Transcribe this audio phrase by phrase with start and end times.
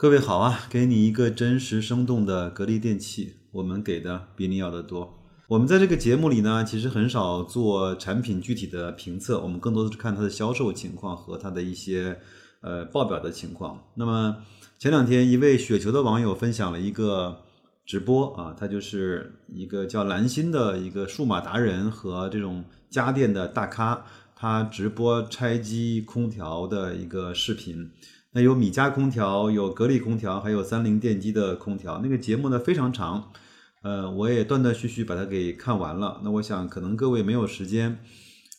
[0.00, 5.18] 各位好啊，给你一个真实生动的格力电器，我们给的比你要的多。
[5.48, 12.20] 我们在这个节目里呢，其实很少做产品具体的评测，我们更多的是看它的销售情况和它的一些
[12.60, 13.86] 呃报表的情况。
[13.96, 14.36] 那么
[14.78, 17.42] 前两天，一位雪球的网友分享了一个
[17.84, 24.06] 直播啊，他就是一个叫蓝心的一个数码达人和这种家电的大咖，
[24.36, 27.90] 他直播拆机空调的一个视频。
[28.40, 32.00] 有米家空调，有格力空调，还有三菱电机的空调。
[32.02, 33.30] 那个节目呢非常长，
[33.82, 36.20] 呃，我也断断续续把它给看完了。
[36.24, 37.98] 那我想可能各位没有时间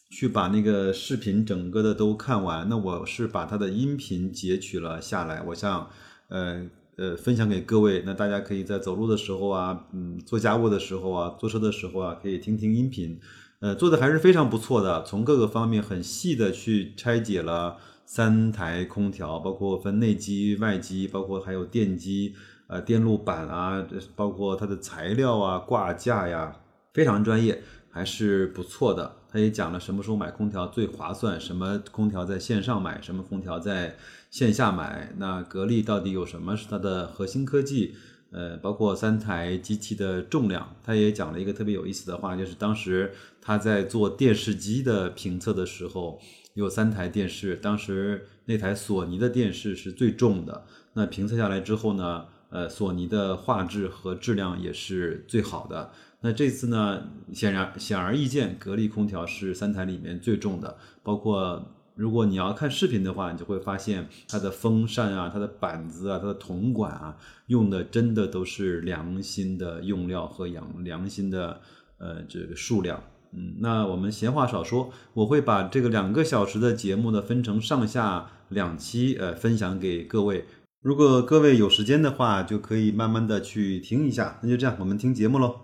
[0.09, 5.89] 去把那个视频整个的都看完，那我是把它的音频截取了下来，我想
[6.29, 6.65] 呃
[6.98, 8.03] 呃分享给各位。
[8.05, 13.20] 那大家可以在走路的时候啊，嗯，做家务的时候啊，坐车的时候啊，可以听听音频。
[13.59, 17.75] 呃，做的还是非常不错的，从各个方面很细的去拆解了。
[18.12, 22.34] 三台空调，包括分内机、外机，包括还有电机，
[22.66, 23.85] 呃，电路板啊，
[24.16, 26.60] 包括它的材料啊、挂架呀，
[26.91, 29.16] 非常专业，还是不错的。
[29.32, 33.96] 他也讲了什么时候买空调最划算，什么空调在线上买，什么空调在
[34.32, 35.13] 线下买。
[35.18, 37.94] 那格力到底有什么是它的核心科技？
[38.32, 46.20] 呃，包括三台机器的重量，他也讲了一个特别有意思的话，就是当时他在做电视机的评测的时候。
[46.60, 50.66] 有三台电视，当时那台索尼的电视是最重的。
[50.93, 55.91] 那评测下来之后呢，呃，索尼的画质和质量也是最好的。
[56.20, 57.01] 那这次呢，
[57.34, 60.76] 显然显而易见，格力空调是三台里面最重的。
[61.01, 67.16] 包括如果你要看视频的话，你就会发现它的风扇啊、它的板子啊、它的铜管啊，
[67.47, 71.62] 用的真的都是良心的用料和良良心的
[72.00, 73.01] 呃这个数量。
[73.31, 80.46] 嗯，那我们闲话少说，我会把这个两个小时的节目呢分成上下两期，呃，分享给各位。
[80.81, 84.38] 如果各位有时间的话，就可以慢慢的去听一下。
[84.41, 85.56] 那就这样，我们听节目喽。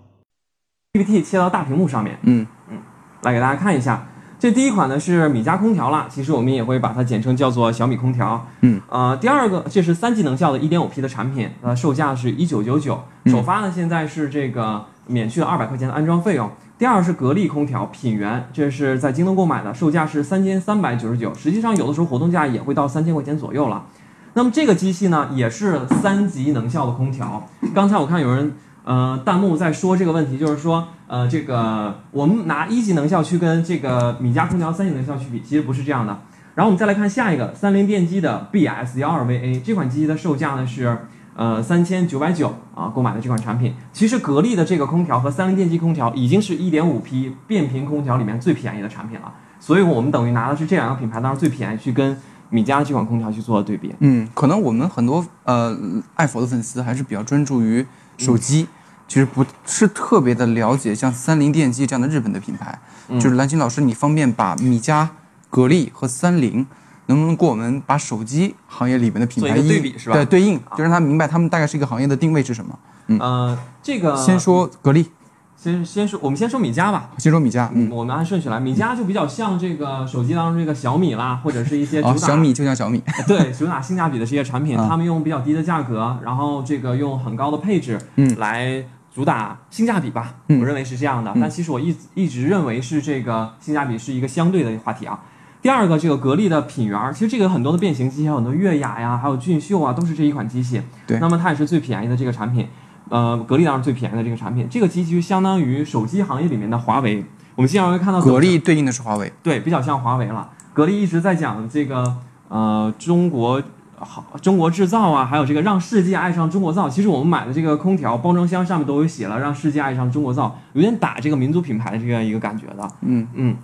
[0.94, 2.78] PPT 切到大屏幕上面，嗯嗯，
[3.24, 4.08] 来给大家看一下。
[4.38, 8.46] 这第一款呢是米家空调啦，其实我们也会把它简称叫做小米空调。
[8.62, 16.52] 嗯，呃，第二个这是三级能效的 1.5P 的产品，呃，售价是一九九九，首发呢现在是这个免去了二百块钱的安装费用。
[16.78, 21.34] 第二是格力空调品源，这是在京东购买的，售价是三千三百九十九。
[21.34, 23.86] 实际上有的时候活动价也会到三千块钱左右了。
[24.34, 27.48] 那么这个机器呢，也是三级能效的空调。
[27.74, 28.54] 刚才我看有人
[28.84, 36.20] 呃弹幕在说这个问题，就是说呃这个我们拿一级能效去跟这个米家空调三级能效去比，其实不是这样的。
[36.56, 41.08] 然后我们再来看下一个三菱电机的 BS 幺二 VA 这款机器的售价呢是。
[41.36, 52.18] 呃，三千九百九啊，购买的这款产品，其实格力的这个空调和三菱电机空调已经是一点五 P 变频空调里面最便宜的产品了，所以我们等于拿的是这两个品牌当中最便宜，去跟
[52.50, 53.94] 米家这款空调去做了对比。
[54.00, 55.78] 嗯，可能我们很多呃
[56.16, 57.86] 爱佛的粉丝还是比较专注于
[58.18, 58.68] 手机，
[59.06, 62.80] 其实不是特别的了解像三菱电机这样的日本的品牌。
[63.20, 65.10] 就是蓝青老师，你方便把米家、
[65.50, 66.66] 格力和三菱。
[67.08, 70.16] 能不能给我们把手机行业里面的品牌对比是吧？
[70.16, 72.78] 对，对应，就让他明白他们大概是一个行业的定位是什么。
[73.08, 75.12] 嗯，呃，这个先说格力，
[75.56, 77.12] 先先说，我们先说米家吧。
[77.18, 78.60] 先说米家，嗯，我们按顺序来。
[78.60, 88.84] 米家就比较像这个手机当中这个小米啦，或者是一些主打小米就像小米， 对，主打性价比的这些产品，他们用比较低的价格，然后这个用很高的配置，嗯，来
[89.14, 90.34] 主打性价比吧。
[90.48, 91.32] 嗯，我认为是这样的。
[91.40, 95.20] 但其实我一一直认为是这个性价比是一个相对的话题啊。
[95.66, 100.80] 第二个，这个格力的品源，其实这个很多的变形机，还有很多悦雅呀，还有俊秀啊，都是这一款机器。
[101.08, 102.68] 对，那么它也是最便宜的这个产品，
[103.10, 104.68] 呃，格力当然最便宜的这个产品。
[104.70, 107.26] 这个机器就相当于手机行业里面的华为。
[107.56, 110.48] 我们经常会看到格力对应的是华为，对，比较像华为了。
[110.72, 112.16] 格力一直在讲这个
[112.48, 113.60] 呃中国
[113.98, 116.88] 好中国制造啊，还有这个让世界爱上中国造。
[116.88, 122.88] 其实我们买的这个空调包装箱上面都有写了，让世界爱上中国造，有点打这个民族品牌的这样一个感觉的。
[123.02, 123.56] 嗯嗯。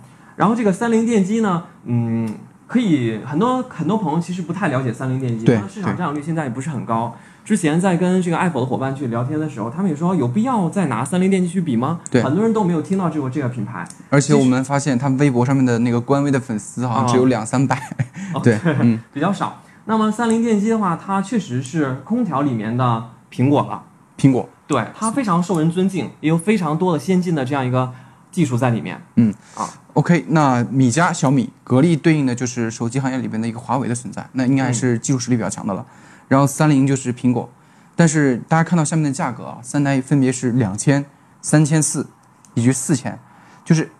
[0.42, 2.28] 然后这个三菱电机呢，嗯，
[2.66, 7.14] 可以很多很多朋友其实不太了解三菱电机，它市场占有率现在也不是很高。
[7.44, 12.00] 之前在跟这个爱否的伙伴去聊天的时候，他们也说有必要再拿三菱电机去比吗？
[12.10, 13.86] 对，很多人都没有听到这个这个品牌。
[14.10, 17.80] 而且我们发现他们微博上面的那个官微的粉丝好像只有两三百，
[18.42, 19.62] 对，嗯，比较少。
[19.84, 23.80] 那么三菱电机的话，它确实是空调里面的苹果了。
[24.18, 27.92] 苹果，对，它非常受人尊敬，也有非常多的先进的这样一个。
[28.32, 35.84] 技术在里面，嗯啊，OK，那米家、小米、格力对应的就是手机行业里边的一个华为的存在，那应该还是技术实力比较强的了。
[36.28, 37.50] 然后三菱就是苹果，
[37.94, 41.04] 但是大家看到下面的价格啊，三台分别是两千、
[41.40, 42.06] 三千四
[42.54, 43.18] 以及四千，
[43.64, 43.90] 就是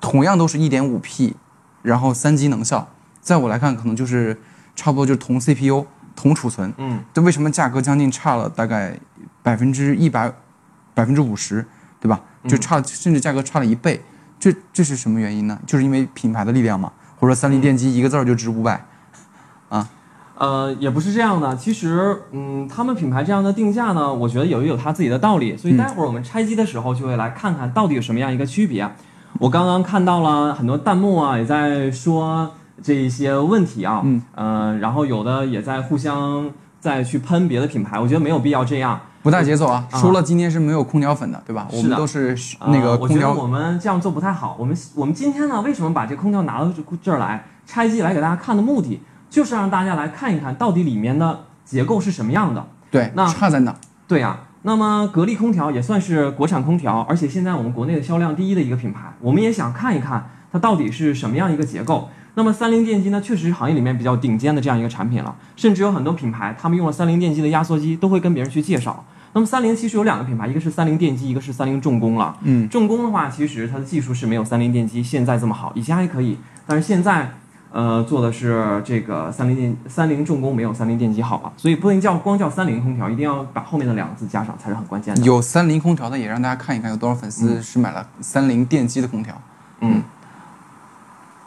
[0.00, 1.36] 同样都是一点五 P，
[1.82, 2.88] 然后三级能效，
[3.20, 4.40] 在我来看可能就是
[4.74, 5.86] 差不多就是同 CPU，
[6.16, 8.98] 同储存，嗯，这为什么价格将近差了大概
[9.42, 10.32] 百分之一百、
[10.94, 11.66] 百分之五十，
[12.00, 12.20] 对吧？
[12.48, 14.02] 就差，甚至价格差了一倍，
[14.44, 15.58] 这这是什么原因呢？
[15.66, 18.84] 就是因为品牌的力量嘛，或者说三菱电机一个字儿就值五百，
[19.70, 19.88] 啊
[20.36, 21.56] 呃，也不是这样的。
[21.56, 25.56] 其实，嗯，他们品牌这样的定价呢，我觉得有也有它自己的道理。
[25.56, 28.86] 所以待会儿我们拆机的时候，就会来看看到底有什么样一个区别。
[29.38, 32.50] 我刚刚看到了很多弹幕啊，也在说
[32.82, 39.00] 这一些问题啊，嗯，呃，然后有的也在互相再去喷别的品牌，我觉得没有必要这样。
[39.24, 39.88] 不带节奏啊！
[39.90, 41.66] 啊说了今天是没有空调粉的，对吧？
[41.72, 44.54] 我们都是呃那个空调我觉得我们这样做不太好。
[44.60, 49.00] 我们我们今天呢，为什么把这空调拿到这这儿来拆机来给大家看的目的，
[49.30, 52.66] 就是让大家来看一看到底里面的结构是什么样的。
[52.90, 53.74] 对，那差在哪？
[54.06, 62.10] 对呀、那么格力空调也算是国产空调，而且现在我们国内的销量第一的一个品牌，我们也想看一看它到底是什么样一个结构。
[62.36, 69.04] 那么三菱电机呢，确实是行业里面比较顶尖的这样一个产品了，甚至有很多品牌他们用了三菱电机的压缩机，都会跟别人去介绍。
[69.34, 72.34] 那么三菱其实有两个品牌，一个是三菱电机，一个是三菱重工了。
[72.42, 77.30] 嗯，重工的话，其实它的技术是没有三菱电机现在这么好，以前还可以，但是现在。
[77.76, 85.20] 呃，做的是这个三菱电三菱重工没有三菱电机好了，所以不能叫光叫三菱空调，一定要把后面的两个字加上才是很关键的。
[85.22, 89.34] 有三菱空调的，也让大家看一看有多少粉丝是买了三菱电机的空调。
[89.80, 90.04] 嗯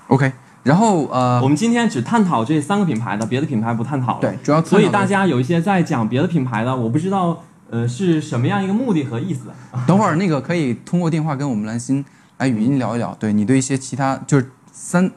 [0.10, 0.33] ，OK，
[0.63, 4.19] 然后呃我，们今天只探讨这三个品牌的，别的品牌不探讨了。
[4.19, 9.52] 对，主要所以大家有一些在讲别的品牌的，我不知道呃是什么样一个目的和意思。
[9.86, 12.04] 等会儿那个可以通过电话跟我们兰心
[12.38, 15.12] 来语音聊一聊，对你对一些其他就是三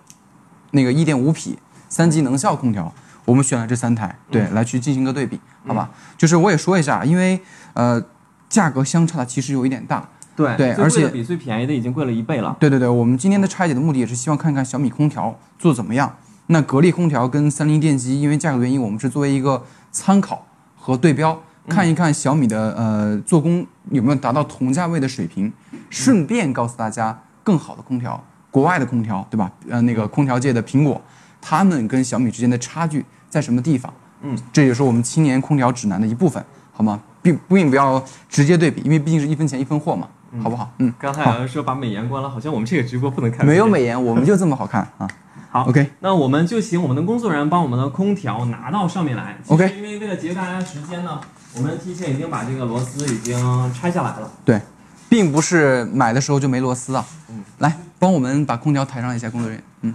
[0.72, 1.58] 那个一点五匹
[1.88, 2.92] 三级能效空调，
[3.24, 5.90] 我们选了这三台，对，来去进行个对比，好吧？
[6.16, 7.40] 就是我也说一下，因为
[7.74, 8.02] 呃
[8.48, 12.56] 价格相差的其实有一点大，对对而且比最便宜的已经贵了一倍了。
[12.58, 16.16] 对对对，我们今天的拆解的目的也是希望看看小米空调做怎么样。
[16.46, 19.62] 那格力空调跟三菱电机，因为价格原因，我们是作为一个
[19.92, 25.52] 参考和对标，看一看小米的呃做工有没有达到同价位的水平，
[25.88, 29.50] 顺便告诉大家更好的空调，国外的空调，对吧？
[29.68, 31.00] 呃，那个空调界的苹果，
[31.40, 33.92] 他们跟小米之间的差距在什么地方？
[34.22, 37.00] 嗯，这也是我们青年空调指南的一部分，好吗？
[37.22, 40.08] 并并不要直接对比，因为毕竟是一分钱一分货嘛，
[40.42, 40.70] 好不好？
[40.78, 43.46] 嗯，刚才有人说把美颜关了，好像我们这个直播不能看。
[43.46, 43.68] 没有。
[43.68, 45.08] 美颜，我们就这么好看啊。
[45.52, 49.36] 好 OK，那我们就请我们的工作人员把我们的空调拿到上面来。
[49.48, 51.20] OK 因为为了节约大家时间呢，
[51.54, 54.30] 我们提前已经把这个螺丝已经拆下来了。
[54.44, 54.60] 对，
[55.08, 57.04] 并不是买的时候就没螺丝啊。
[57.28, 59.64] 嗯，来帮我们把空调抬上一下，工作人员。
[59.82, 59.94] 嗯，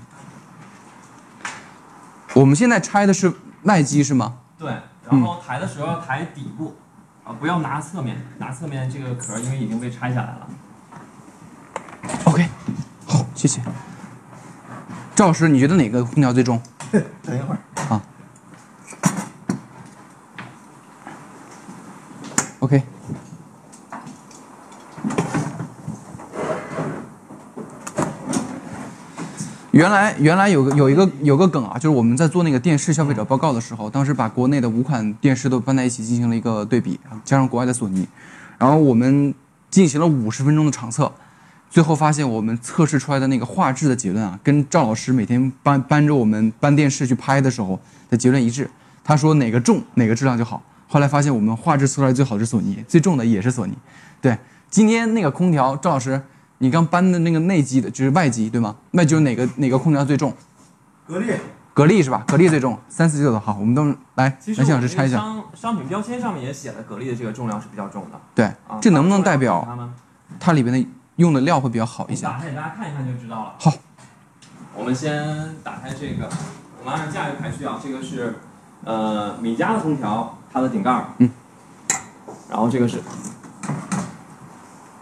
[2.33, 4.37] 我们现在拆的是外机是吗？
[4.57, 4.69] 对，
[5.09, 6.75] 然后抬的时候要抬底部，
[7.23, 10.47] 啊，不要拿侧面，拿侧面这个壳因为已经被拆下来了。
[12.25, 12.47] OK，
[13.05, 13.61] 好，谢谢。
[15.15, 16.61] 赵老师，你觉得哪个空调最重？
[16.91, 17.59] 等一会儿。
[29.75, 38.07] 原来原来有个有一个有个梗啊，就是我们在做那个电视消费者报告的时候，当时把国内的五款电视都搬在一起进行了一个对比，加上国外的索尼，
[38.57, 39.35] 然后我们
[39.69, 41.11] 进行了五十分钟的场测，
[41.69, 47.77] 最后发现我们测试出来的那个画质的结论啊，跟赵老师每天搬搬着我们搬电视去拍的时候
[48.09, 48.69] 的结论一致。
[49.03, 50.63] 他说哪个重哪个质量就好。
[50.87, 53.73] 后来发现我们画质测出来最好是索尼，最重的也是索尼。
[54.21, 54.37] 对，
[54.69, 56.21] 今天那个空调，赵老师，
[56.65, 58.75] 你刚搬的那个内机的，就是外机对吗？
[58.89, 60.33] 那就是哪个哪个空调最重？
[61.07, 61.31] 格力
[61.75, 62.23] 格力是吧？
[62.27, 65.17] 格力最重，三四九的好，我们都来来，向我们这个老师拆一下。
[65.17, 68.19] 商商品标签上面也写了，格力的这个重量是比较重的。
[68.33, 69.93] 对啊，，这能不能代他表们？
[70.39, 72.25] 它里边的用的料会比较好一些？
[72.25, 73.53] 打开给大家看一看就知道了。
[73.59, 73.71] 好，
[74.73, 76.27] 我们先打开这个，
[76.79, 78.39] 我们按照价位排序啊，这个是
[78.83, 81.29] 呃米家的空调，它的顶盖儿，嗯，
[82.49, 83.03] 然后这个是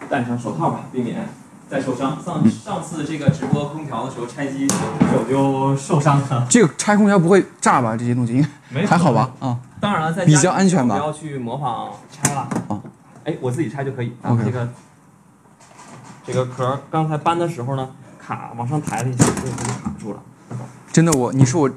[0.09, 1.25] 戴上手套吧，避免
[1.73, 2.15] 再受伤。
[2.19, 7.97] 嗯上上次这个直播空调的时候拆机，手就受伤了，这个拆空调不会炸吧？
[7.97, 9.31] 这些东西应该没还好吧？？
[9.39, 12.41] 啊，当然了，在比较安全吧不要去模仿拆了。
[12.67, 12.79] 啊
[13.23, 14.15] 哎，我自己拆就可以。
[14.21, 14.69] OK 这个
[16.27, 17.89] 这个壳刚才搬的时候呢，
[18.19, 20.19] 卡往上抬了一下，所以它就卡住了。
[20.91, 21.67] 真的我你是我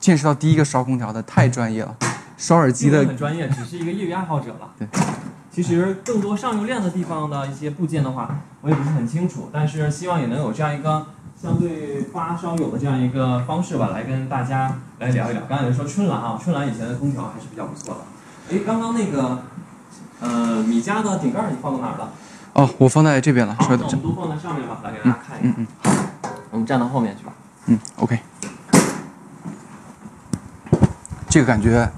[0.00, 1.94] 见识到第一个烧空调的，太专业了。
[2.38, 4.70] 烧耳机的很专业，只是一个业余爱好者了。
[4.78, 4.88] 对，
[5.54, 8.28] 其实更多上游链的地方的一些部件的话，
[8.60, 11.06] 我也不是很清楚，但是希望也能有这样一个
[11.40, 15.42] 相对发烧友的这样一个方式吧，来跟大家来聊一聊。
[15.48, 18.00] 刚才说春兰啊，春兰以前的空调还是比较不错的。
[18.50, 19.44] 哎，刚刚那个
[20.18, 22.10] 呃米家的顶盖儿你放到哪儿了？
[22.54, 25.54] 哦，我放在这边了，稍等我们都放在上面吧，来给大家看一下。
[25.56, 25.92] 嗯嗯
[26.50, 27.32] 我们站到后面去吧。
[27.66, 28.18] 嗯，OK。
[31.28, 31.88] 这个感觉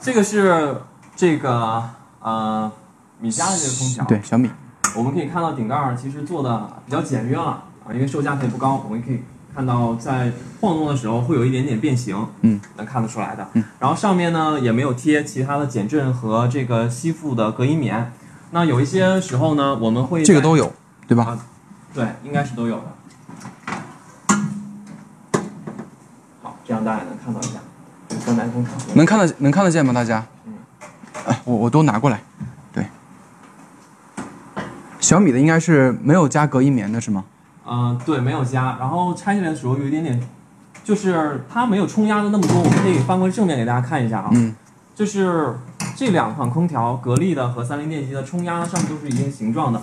[0.00, 0.76] 这个是
[1.14, 1.82] 这个
[2.20, 2.70] 呃
[3.20, 4.50] 米家的这个空调，对小米，
[4.96, 9.22] 我们可以看到顶盖儿其实做的比较简约了啊，因为售价它也不高，我们可以
[9.54, 13.48] 看到在晃动的时候会有一点点变形，嗯，能看得出来的。
[13.54, 18.12] 嗯，然后上面呢也没有贴其他的减震和这个吸附的隔音棉。
[18.50, 20.72] 那有一些时候呢，我们会这个都有，
[21.08, 21.24] 对吧？
[21.24, 21.38] 啊
[21.94, 22.84] 对，应该是都有的。
[26.42, 27.58] 好，这样大家也能看到一下
[28.08, 28.72] 这个三台空调。
[28.94, 29.92] 能看得能看得见吗？
[29.92, 30.24] 大家
[31.44, 32.20] 我我都拿过来。
[32.72, 32.86] 对，
[35.00, 37.24] 小米的应该是没有加隔音棉的是吗？
[37.66, 38.76] 嗯，对，没有加。
[38.78, 40.20] 然后拆下来的时候有一点点，
[40.84, 42.58] 就是它没有冲压的那么多。
[42.58, 44.30] 我们可以翻过正面给大家看一下啊。
[44.32, 44.54] 嗯。
[44.94, 45.54] 就是
[45.94, 49.82] 这两款空调，格力的和三菱电机的冲压上面都是一定形状的，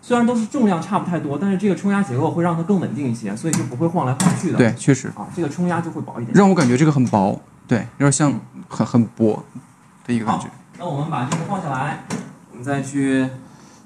[0.00, 4.58] 虽然都是重量差不太多，但是这个冲压结构会让它更稳定一些，所以就不会晃来晃去的。
[4.58, 6.32] 对，确实啊，这个冲压就会薄一点。
[6.36, 8.32] 让我感觉这个很薄，对，有点像
[8.68, 9.42] 很很薄
[10.06, 12.02] 的一个感觉好。，那我们把这个放下来，
[12.50, 13.24] 我们再去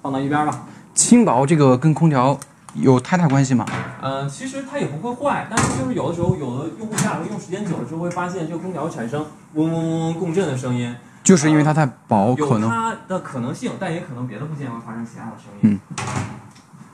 [0.00, 0.62] 放到一边吧。
[0.94, 2.40] 轻薄这个跟空调
[2.72, 3.66] 有太大关系吗？
[4.00, 15.78] 呃，其实它也不会坏，但是就是有的时候，有的用户家里用时间久了之后，会发现这个空调会产生嗡嗡嗡嗡共振的声音，就是因为它太薄，可能有它的可能性，但也可能别的部件会发生其他的声音。
[15.78, 15.80] 嗯，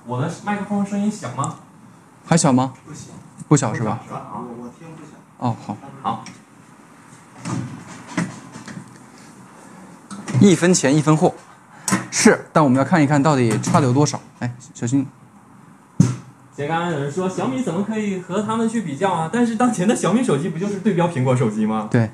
[0.04, 1.58] 我的麦克风声音响吗？
[2.26, 2.72] 还小吗？
[2.84, 3.12] 不行，
[3.46, 4.00] 不小是吧？
[4.04, 4.18] 是吧？
[4.18, 5.12] 啊，我听不小。
[5.38, 6.24] 哦，好，好，
[10.50, 11.32] 一分钱一分货，
[12.10, 14.20] 是，但我们要看一看到底差的有多少。
[14.40, 15.06] 哎，小心，
[16.56, 19.30] 前刚刚有人说小米怎么可以和他们去比较啊？
[19.32, 21.86] 但是当前的小米手机不就是对标苹果手机吗？
[21.92, 22.10] 对。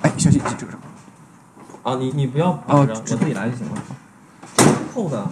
[0.00, 0.72] 哎，小心这个，
[1.82, 3.82] 啊，你你不要绑着，哦我自己来就行了。
[4.94, 5.28] 扣的，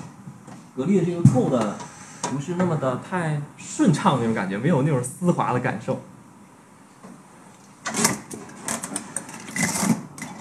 [0.77, 1.79] 格力的这个扣的
[2.25, 5.99] 不是那么的太顺畅那种感觉，没有那种丝滑的感受。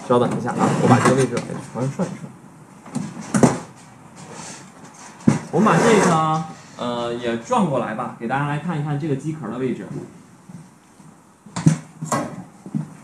[0.08, 2.26] 稍等一下啊，我把这个位置给传涮一涮。
[5.50, 6.44] 我们把这个
[6.78, 9.86] 呃也转过来吧，给大家来看一看这个机壳的位置。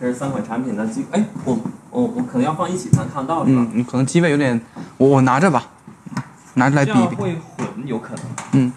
[0.00, 1.58] 这是三款产品的机，哎，我
[1.90, 3.66] 我我可能要放一起才能看到是吧？
[3.74, 4.58] 嗯，可能机位有点，
[4.96, 5.62] 我我拿着吧，
[6.54, 7.16] 拿着来比一比。
[7.16, 8.24] 这样会混，有可能。
[8.52, 8.72] 嗯，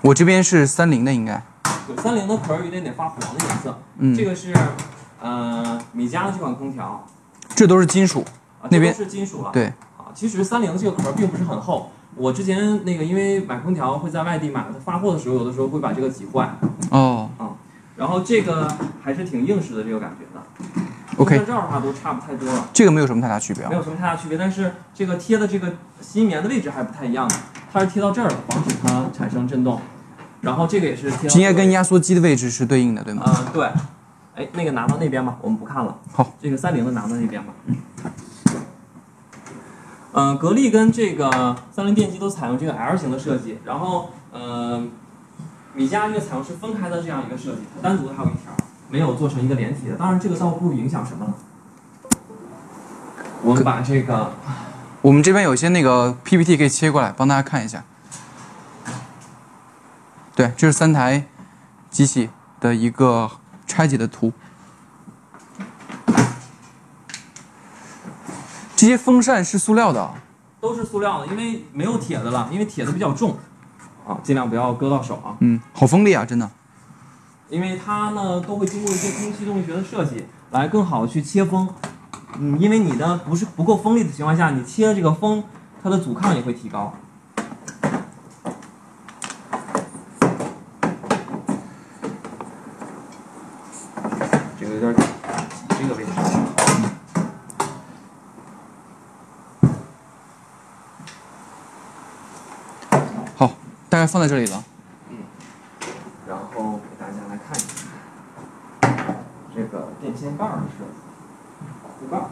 [0.00, 1.42] 我这边是三菱的，应该。
[1.86, 3.78] 对，三菱的壳有点点发黄的颜色。
[3.98, 4.54] 嗯，这个是
[5.20, 7.06] 呃米家的这款空调，
[7.60, 8.24] 这都是金属。
[8.62, 9.50] 啊，那边是金属了。
[9.52, 9.66] 对，
[9.98, 11.90] 啊，其实三菱这个壳儿并不是很厚。
[12.16, 16.48] 我之前那个因为买空调会在外地买，它发货的时候有的时候会把这个挤坏，
[16.90, 17.54] 哦嗯
[17.98, 18.66] 然后这个
[19.02, 20.82] 还是挺硬实的这个感觉的。
[21.18, 23.68] ，OK，在这儿的话都差不太多了，这个没有什么太大区别啊。
[23.68, 24.38] 没有什么太大区别。
[24.38, 27.34] 但是这个贴的这个吸棉的位置还不太一样的，
[27.70, 29.78] 它是贴到这儿了，防止它产生震动。
[30.40, 33.22] 然后这个也是贴到应该跟压缩机的位置是对应的，对吗？
[33.26, 33.68] 嗯，对，
[34.40, 35.94] 哎，那个拿到那边吧，我们不看了。
[36.10, 37.52] 好，这个三菱的拿到那边吧。
[40.12, 44.82] 嗯、格力跟这个三菱电机都采用这个 L 型的设计，然后呃，
[45.74, 48.50] 米家这个采用是分开的这样一个设计，它单独的还有一条，
[48.88, 49.96] 没有做成一个连体的。
[49.96, 51.34] 当然，这个倒不影响什么了。
[53.42, 54.32] 我们把这个
[55.02, 57.84] 我们这边有些那个 PPT 可以切过来，帮大家看一下。
[60.34, 61.26] 对，这是三台
[61.90, 63.30] 机器的一个
[63.70, 64.32] 拆解的图。
[68.74, 70.14] 这些风扇是塑料的啊，
[70.60, 73.36] 都是塑料的，因为没有铁的了，因为铁的比较重，
[74.04, 75.36] 啊，尽量不要割到手啊。
[75.38, 76.50] 嗯，好锋利啊，真的。
[77.48, 81.68] 因为它呢都会经过一些空气动力学的设计，来更好的去切风。
[82.38, 85.44] 嗯，因为你的不是不够锋利的情况下，你切这个风，
[85.82, 86.92] 它的阻抗也会提高。
[94.58, 95.02] 这个有点挤
[95.80, 96.10] 这个位置。
[103.36, 103.52] 好，
[104.00, 104.64] 大概放在这里了。
[105.10, 105.18] 嗯。
[106.26, 107.66] 然后给大家来看一下
[109.54, 110.56] 这个电线杆儿。
[110.56, 110.92] 的设计，
[111.82, 112.30] 保护盖儿。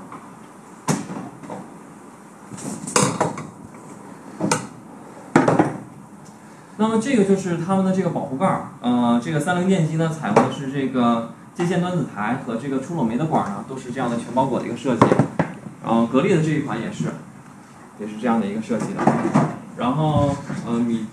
[6.78, 13.50] 那么这个就是他们的这个保护盖儿，呃，这个三菱电机呢采用的是这个接线端子台和这个出冷媒的管儿。
[13.50, 15.06] 呢，都是这样的全包裹的一个设计。
[15.84, 17.12] 然后格力的这一款也是，
[17.98, 19.02] 也是这样的一个设计的。
[19.76, 20.34] 然后
[20.66, 21.06] 呃米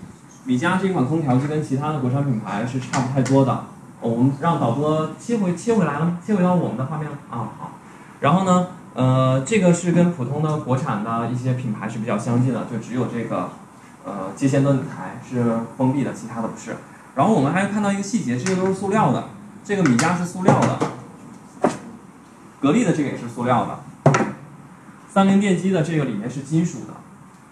[0.46, 3.64] 米家这款空调就跟其他的国产品牌是差不太多的。
[4.00, 6.18] 我们让导播切回切回来了吗？
[6.24, 7.72] 切回到我们的画面了啊好。
[8.20, 13.50] 然后呢，呃，这个是跟普通的国产的一些品牌是比较相近的，就只有这个
[14.04, 16.76] 呃接线端子台是封闭的，其他的不是。
[17.16, 19.24] 然后我们还看到一个细节，这些都是塑料的，
[19.64, 21.70] 这个米家是塑料的，
[22.60, 24.12] 格力的这个也是塑料的，
[25.08, 26.94] 三菱电机的这个里面是金属的，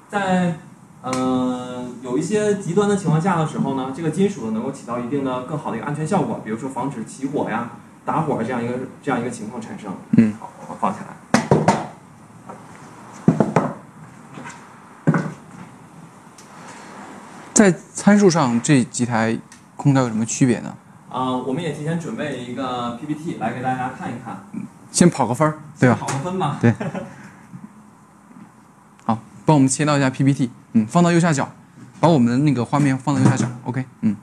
[0.09, 0.59] 在
[1.03, 1.74] 呃
[2.05, 7.71] 有一些极端的情况下的时候呢，这个金属能够起到一定的更好的一个安全效果，比如说防止起火呀、
[8.05, 9.91] 打火这样一个这样一个情况产生。
[10.19, 11.07] 嗯，好，我放起来。
[17.55, 19.39] 在参数上，这几台
[19.75, 20.77] 空调有什么区别呢？
[21.09, 24.45] 啊、我们也提前准备了一个 PPT 来给大家看一看，
[24.93, 25.97] 先跑个分儿，对吧？
[25.99, 26.59] 跑个分嘛。
[26.61, 26.75] 对。
[29.07, 31.49] 好，帮我们切到一下 PPT，嗯，放到右下角，
[32.01, 34.17] 把我们的那个画面放到右下角，OK，嗯。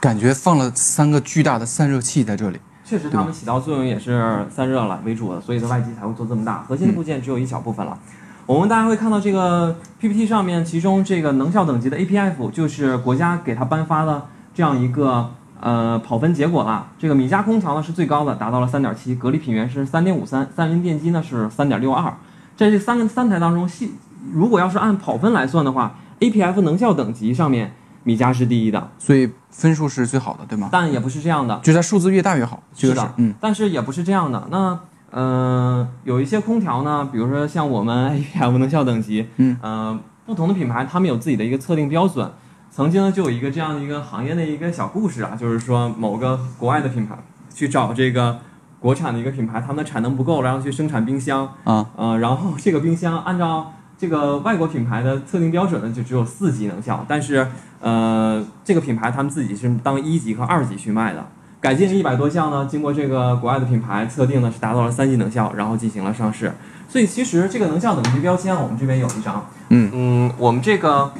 [0.00, 7.96] 感觉放了三个巨大的散热器在这里，确实，它们起到作用也是散热了为主的，所以它外机才会做这么大，核心的部件只有一小部分了。
[8.44, 15.30] 我们大家会看到这个 PPT 上面，其中这个能效等级的 APF 就是国家给它颁发的这样一个
[15.62, 16.86] 呃跑分结果了。
[16.98, 22.12] 这个米家空调呢是最高的，达到了三点七，格力品源是三点五三，三菱电机呢是三点六二。
[22.56, 23.92] 在这三个三台当中，系
[24.32, 27.72] 如果要是按跑分来算的话，APF 能效等级上面
[28.04, 30.68] 米家是第一的，所以分数是最好的，对吗？
[30.70, 31.58] 但也不是这样的。
[31.62, 34.46] 就是它数字越大越好，这个是的，嗯，但是也不是这样的。
[34.50, 34.78] 那
[35.10, 42.30] 呃，有一些空调呢，比如说像我们 APF 能效等级，嗯，呃，不同的品牌他们有自己的一个测定标准。
[42.74, 47.14] 曾经呢，就有一个这样的一个行业的一个小故事啊，就是说某个国外的品牌
[47.54, 48.38] 去找这个
[48.80, 57.46] 国产的一个品牌，他们的产能不够，然后去生产冰箱，啊，呃，然后这个冰箱按照这个外国品牌的测定标准呢，就只有四级能效，但是
[57.82, 61.22] 呃，这个品牌他们自己是当一级和二级去卖的。
[61.60, 66.50] 改进了一百多项呢，经过这个国外的品牌测定呢，是达到了三级能效，然后进行了上市。
[66.88, 69.44] 所以其实这个能效等级标签，我们这边有一张。
[69.68, 71.12] 嗯嗯，我们这个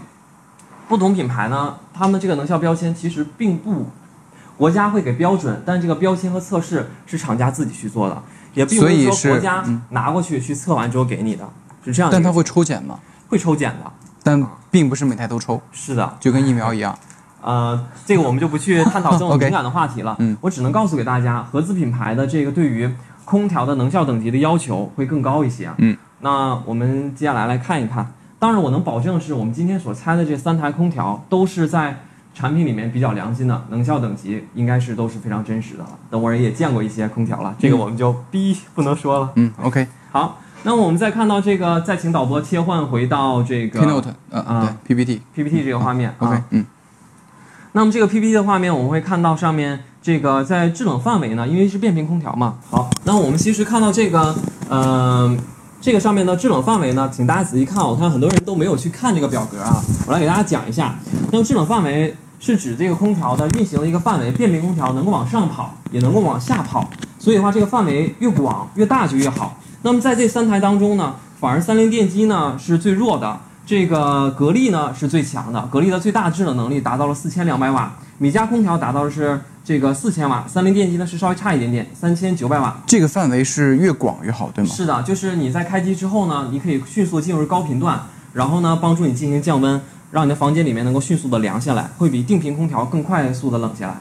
[0.92, 3.86] 不同品牌呢，他们这个能效标签其实并不，
[4.58, 11.48] 国家会给标准，但这个标签和测试是厂家自己去做的，也并不是国家嗯拿过去去测完之后给你的，
[11.82, 12.14] 是这样的。
[12.14, 12.98] 但它会抽检吗？
[13.26, 13.90] 会抽检的，
[14.22, 16.14] 但并不是每台都抽，是的。
[16.20, 16.94] 就跟疫苗一样。
[17.40, 20.14] 呃，这个我们就不去探讨这种 敏感的话题了。
[20.18, 25.70] 嗯，我只能告诉给大家，合资品牌的这个对于空调的能效等级的要求会更高一些。
[25.78, 28.12] 嗯，那我们接下来来看一看。
[28.42, 31.96] 当然，我能保证是我们今天所拆的这三台空调都是在
[32.34, 35.90] 产品里面比较良心的，能效等级应该是都是非常真实的了。
[36.10, 39.30] 等会儿也见过一些空调了，这个我们就逼不能说了。
[39.36, 43.80] 嗯，OK，Keynote，、好，那么我们再看到这个，再请导播切换回到这个
[44.30, 45.22] 呃，啊对，PPT。
[45.36, 46.12] PPT 这个画面。
[46.18, 46.66] OK，啊嗯，
[47.70, 52.56] 那么这个 PPT 的画面，我们会看到上面这个在制冷范围呢，因为是变频空调嘛。
[52.68, 54.34] 好，那我们其实看到这个，
[54.68, 55.36] 呃，
[55.82, 60.94] 这个上面的制冷范围呢，请大家仔细看，我看很多人都没有去看这个表格啊，我来给大家讲一下。
[61.32, 69.58] 那么制冷范围是指这个空调的运行的一个范围，变频空调能够往上跑，也能够往下跑，所以的话，这个范围越广越大就越好。
[69.82, 73.36] 那么在这三台当中呢，反而三菱电机呢是最弱的。
[73.66, 82.80] 这个格力呢是最强的，格力的最大制冷能力达到了四千两百瓦，米家空调达到的是这个四千瓦，三菱电机呢是稍微差一点点，三千九百瓦。
[82.86, 84.70] 这个范围是越广越好，对吗？
[84.72, 88.00] 是的，就是你在开机之后呢，你可以迅速进入高频段，
[88.32, 89.80] 然后呢帮助你进行降温，
[90.12, 93.96] 让你的房间里面能够迅速的凉下来，会比定频空调更快速的冷下来。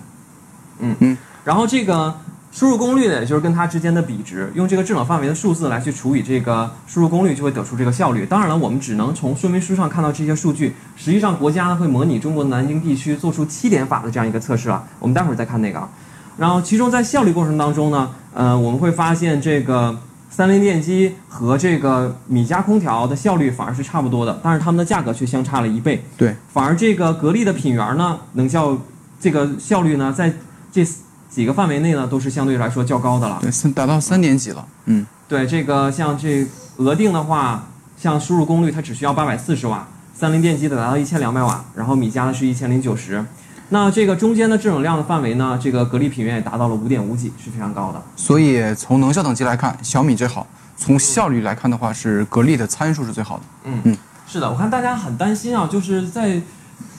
[0.78, 2.16] 嗯嗯，然后这个
[2.52, 8.26] 输入功率呢，也就是跟它之间的比值，用这个制冷范围的数字来去除以这个输入功率，就会得出这个效率。
[8.26, 15.90] 当然了，我们只能从说明书上看到这些数据，实际上国家呢会模拟中国南京地区做出七点法的这样一个测试啊，我们待会儿再看那个啊。
[16.38, 19.98] 然后其中在效率过程当中呢，呃，我们会发现这个
[20.30, 26.04] 三菱电机和这个米家空调的效率反而是差不多的，但是它们的价格却相差了一倍。
[26.18, 28.78] 对，反而这个格力的品源呢，能效
[29.20, 30.34] 这个效率呢，在
[30.72, 30.86] 这
[31.32, 33.40] 几个范围内呢，都是相对来说较高的了。
[33.42, 34.68] 对，三达到三点几了。
[34.86, 37.64] 嗯，对，这个像这额定的话，
[37.98, 43.26] 像输入功率它只需要八百四十瓦，三菱电机的达到一千两百瓦，然后米家的是一千零九十。
[43.70, 48.04] 那这个中间的制冷量的范围呢，这个格力品源也达到了五点五几，是非常高的。
[48.18, 53.44] 所以从能效等级来看，小米最好；从效率来看的话，是格力的参数是最好的。
[53.64, 56.42] 嗯嗯是的，我看大家很担心啊，就是在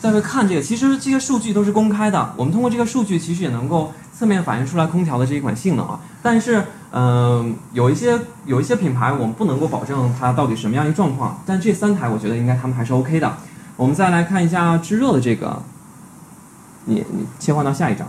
[0.00, 5.98] 在会看这个，其实这些数据都是公开的，我们通过这个数据其实也能够侧面反映出来空调的这一款性能啊。
[6.22, 13.36] 但是，嗯、有一些有一些品牌我们不能够保证它到底什么样一个状况，但这三台我觉得应该他们还是 OK 的。
[13.76, 15.60] 我们再来看一下制热的这个，
[16.84, 18.06] 你你切换到下一张。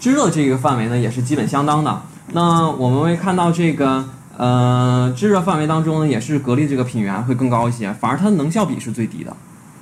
[0.00, 2.02] 制热这个范围呢也是基本相当的。
[2.32, 4.04] 那我们会看到这个
[4.36, 9.36] 呃，制热范围当中呢，也是格力这个品源会更高一些，反而它的能效比是最低的。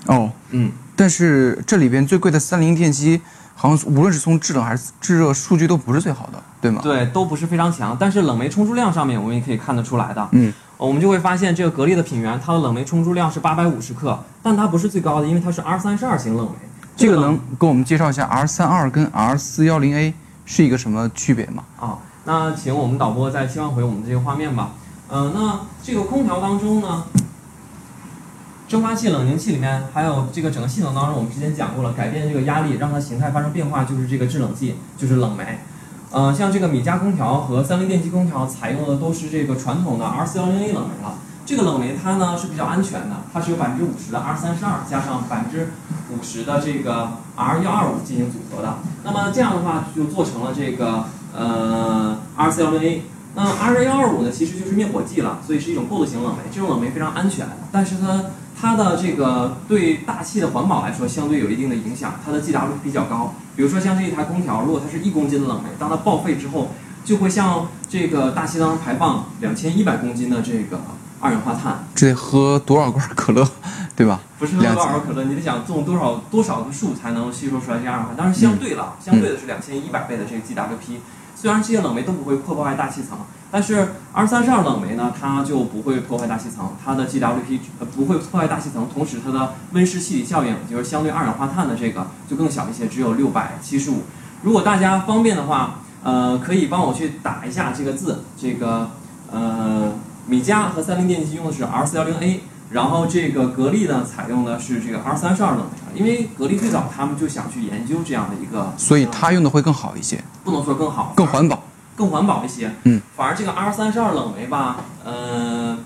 [0.06, 3.20] 哦，嗯，但是这里边最贵的三菱电机，
[3.60, 6.80] 好像无论是从制冷还是制热数据都不是最好的，对吗？
[6.80, 10.28] 对，都不是非常强，但是冷媒冲出量上面我们也可以看得出来的。
[10.30, 16.68] 嗯，我们就会发现这个格力的品源，它的冷媒冲出量是八百五十克，但它不是最高的，因为它是 R 三十二型冷媒。
[16.96, 21.64] 这个能给我们介绍一下 R 三二跟 R 四幺零 A 是一个什么区别吗？
[21.80, 24.70] 啊，那请我们导播再切换回我们这个画面吧。
[25.08, 27.02] 呃，那这个空调当中呢，
[28.68, 35.60] 蒸发器、冷凝器里面，还有这个整个系统当中，我们之前讲过了，改变这个压力，让它形态发生变化，就是这个制冷剂，就是冷媒。
[36.10, 41.14] 呃，像这个米家空调和三菱电机空调采用的都是这个传统的 R 四幺零 A 冷媒了。
[41.46, 45.70] 这个冷媒它呢是比较安全的，它是有百分之五十的 R 三十二加上百分之
[46.10, 48.74] 五十的这个 R 幺二五进行组合的。
[49.02, 51.04] 那么这样的话就做成了这个
[51.34, 53.02] 呃 R 四幺零 A。
[53.34, 56.42] 那 R 幺二五呢其实就是灭火剂了，所以是一种过渡型冷媒。
[56.52, 58.24] 这种冷媒非常安全，但是它
[58.60, 63.34] 它的这个对大气的环保来说相对有一定的影响，它的 GWP 比较高。
[63.54, 66.70] 比如说像这一台空调，如果它是一公斤的冷媒，当它报废之后，
[67.04, 70.80] 就会向这个大气当中排放两千一百公斤的这个
[71.20, 71.86] 二氧化碳。
[71.94, 73.48] 这得喝多少罐可乐，
[73.94, 74.20] 对吧？
[74.38, 78.16] 不是喝多少罐可乐，你得想种多少多少棵树才能吸收出来这二氧化碳。
[78.16, 80.98] 当然相对了，相对的是两千一百倍的这个 GWP。
[81.40, 83.16] 虽然这些冷媒都不会破坏大气层，
[83.48, 87.60] 但是 R 三十二冷媒呢，它就不会破坏大气层，它的 GWP
[87.94, 94.02] 不会破坏大气层，同时它的温室气体效应，就是相对二氧化碳的这个就更小一些，只有六百七十五。
[94.42, 98.90] 如果大家方便的话，呃，可以帮我去打一下这个字，这个
[99.30, 99.92] 呃，
[100.26, 111.62] 米家和三菱电机用的是 R 四幺零 A，然后这个格力呢采用的是这个 R 三十二冷媒，因为格力最早他们就想去研究这样的一个，所以它用的会更好一些，不能说更好，更环保。
[111.94, 115.76] 更环保一些，嗯，反而这个 R 三十二冷媒吧，呃，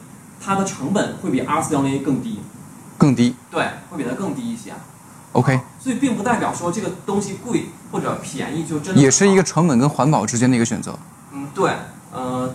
[0.45, 2.41] 它的成本会比 R 四幺零 A 更低，
[2.99, 4.73] 更低，对，会比它更低一些。
[5.33, 10.95] OK，所以并不代表说这个东西贵或者便宜就真的也是一个成本跟环保之间的一个选择。
[11.33, 11.73] 嗯对，
[12.13, 12.55] 呃，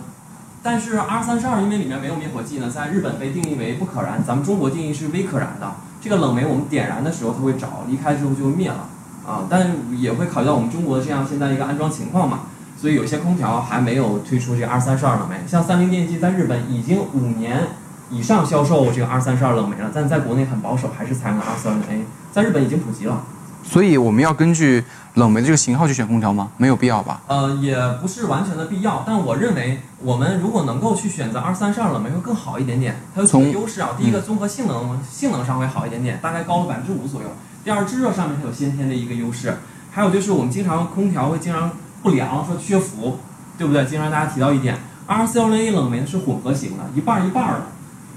[0.62, 5.68] 但是 R 三十二因为里面没有灭火剂呢，在日本被定义为不可燃，咱们中国定义是微可燃的。
[6.00, 8.88] 这个冷媒我们点燃的时候它会着，离开之后就会灭了
[9.28, 12.40] 啊，但也会考虑到我们中国这样现在一个安装情况嘛。
[12.80, 17.60] 所以有些空调还没有推出这个 R 三十二冷媒，像三菱电机在日本已经五年
[18.08, 23.20] 以上销售这个 R 三十二冷媒了，但在国内很保守，还是采用了 R 四幺零 A，在日本已经普及了。
[23.64, 26.52] 所以我们要根据冷媒的这个型号去选空调吗？
[26.56, 27.20] 没有必要吧？
[27.26, 32.96] 呃，也不是完全的必要，但我认为我们如果能够去选择 R 三十二冷媒会更好一点点。
[33.12, 37.28] 它有几个从优势啊，第一个综合性能性能上会好一点点，大概高了百分之五左右。
[37.68, 39.58] 第二，制热上面它有先天的一个优势，
[39.90, 41.70] 还有就是我们经常空调会经常
[42.02, 43.18] 不凉，说缺氟，
[43.58, 43.84] 对不对？
[43.84, 47.66] 经常大家提到一点，R 四幺零 A 冷媒是混合型的，一半一半的。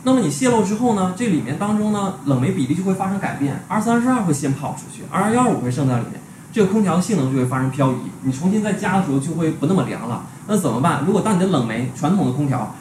[0.03, 6.21] 那么你泄漏之后呢，这里面当中呢冷媒比例就会发生改变，R 三十二会先跑出去，R 幺二五会剩在里面，
[6.53, 10.23] 这个空调的性能就会发生漂移，你重新再加的时候就会不那么凉了。
[10.47, 11.03] 那怎么办？
[11.05, 12.73] 如果当你的冷媒传统的空调，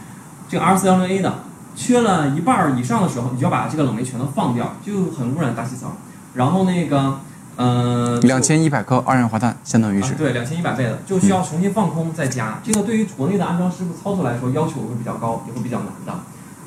[0.48, 1.40] 这个 R 四幺零 A 的
[1.74, 5.90] 缺了一半以上的时候，你就要把这个冷媒全都放掉，就很污染大气层。
[6.35, 7.19] 然后那个，
[7.57, 12.61] 呃，两千一百克二氧化碳相当于是啊、对，两千一百倍的，就需要重新放空再加。
[12.62, 16.14] 这个对于国内的安装师傅操作来说，要求会比较高，也会比较难的。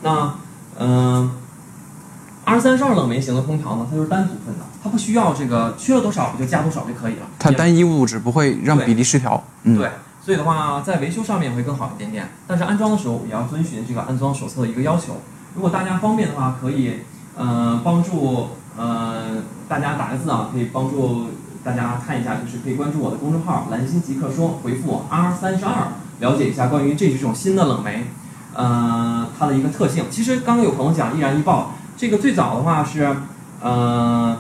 [0.02, 0.36] 那，
[0.80, 1.32] 嗯、
[2.46, 7.22] r 三十二冷媒型的空调呢，它就是单组分的，它不需要这个缺了多少我就加多少就可以了。
[7.40, 9.42] 它单一物质不会让比例失调。
[9.64, 9.90] 嗯，对，
[10.22, 12.30] 所以的话，在维修上面会更好一点点。
[12.46, 15.22] 但是安装的时候也要遵循这个安装手册的一个要求。
[15.56, 17.00] 如果大家方便的话，可以
[17.38, 21.28] 呃帮助呃大家打个字啊，可以帮助
[21.64, 25.88] 大家看一下，就是可以关注我的公众号“蓝星极客说”，回复 R 三十二，
[26.20, 28.08] 了解一下关于这几种新的冷媒，
[28.54, 30.06] 呃它的一个特性。
[30.10, 33.16] 其实刚刚有朋友讲易燃易爆，这个最早的话是
[33.62, 34.38] 呃。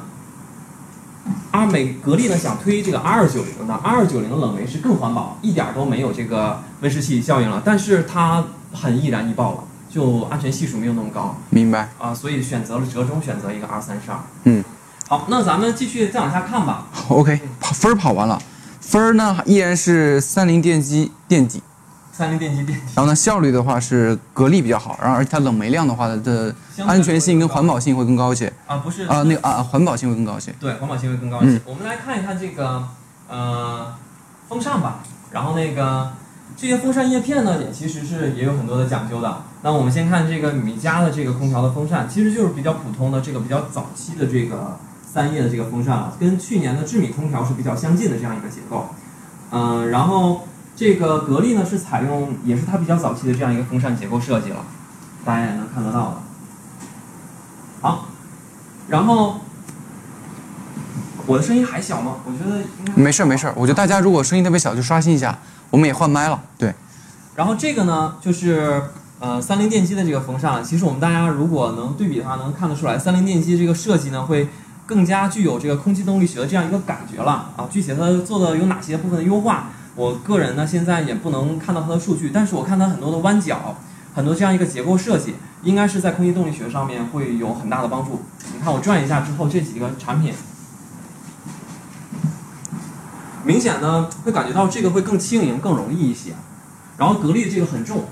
[1.51, 8.43] 阿美格力呢想推这个 R 九零的，R 九零的冷媒是更环保，一点都没有这个温室气体效应了，但是它
[8.73, 9.63] 很易燃易爆了，
[9.93, 11.89] 就安全系数没有那么高明白。
[11.99, 14.17] 啊，所以选择了折中选择一个 R 三十二。
[14.45, 14.63] 嗯，
[15.07, 16.87] 好，那咱们继续再往下看吧。
[17.09, 18.41] OK，跑分儿跑完了，
[18.81, 21.61] 分儿呢依然是三菱电机电机，
[22.11, 26.55] 三菱电机电机然后呢效率的话是格力比较好，然后而且它冷媒量的话它的
[26.87, 30.51] 安全性跟环保性会更高一些啊，不是啊，那个啊啊环保性会更高一些。
[30.59, 31.57] 对，环保性会更高一些。
[31.57, 32.83] 嗯我们来看一看这个
[33.29, 33.93] 呃
[34.49, 36.11] 风扇吧，然后那个
[36.57, 39.43] 这些风扇叶片呢，也其实是也有很多的讲究的。
[39.63, 44.77] 那我们先看这个米家的这个空调的风扇，其实就是比较普通的这个比较早期的这个
[45.11, 48.87] 三叶的这个风扇了，跟去年的智米空调是比较相近的这样一个结构。
[49.51, 54.65] 嗯、然后这个格力呢是采用也是它比较早期的这样一个风扇结构设计了，
[55.23, 56.15] 大家也能看得到的。
[57.79, 58.09] 好，
[58.89, 59.39] 然后
[61.25, 62.17] 我的声音还小吗？
[62.25, 66.41] 我觉得应该没事儿没事儿，我觉得大家如果声音特别小就刷新一下，我们也换麦了。
[66.57, 66.73] 对，
[67.35, 68.81] 然后这个呢，就是
[69.23, 70.61] 呃三菱电机的这个风扇。
[70.61, 74.49] 其实我们大家如果能对比的话，能看得出来，三菱电机这个设计呢，会
[74.85, 77.65] 更加具有这个空气动力学的这样一个感觉了啊。
[77.71, 83.77] 具体它做的有哪些部分的优化，我个人呢现在也不能看到它的数据，但是我看它很多的弯角，
[84.13, 88.23] 很多这样一个结构设计，应该是在空气动力学上面会有很大的帮助。
[88.53, 90.33] 你看我转一下之后，这几个产品。
[93.45, 96.33] 明显呢，会感觉到这个会更轻盈、更容易一些。
[96.97, 98.03] 然后格力这个很重，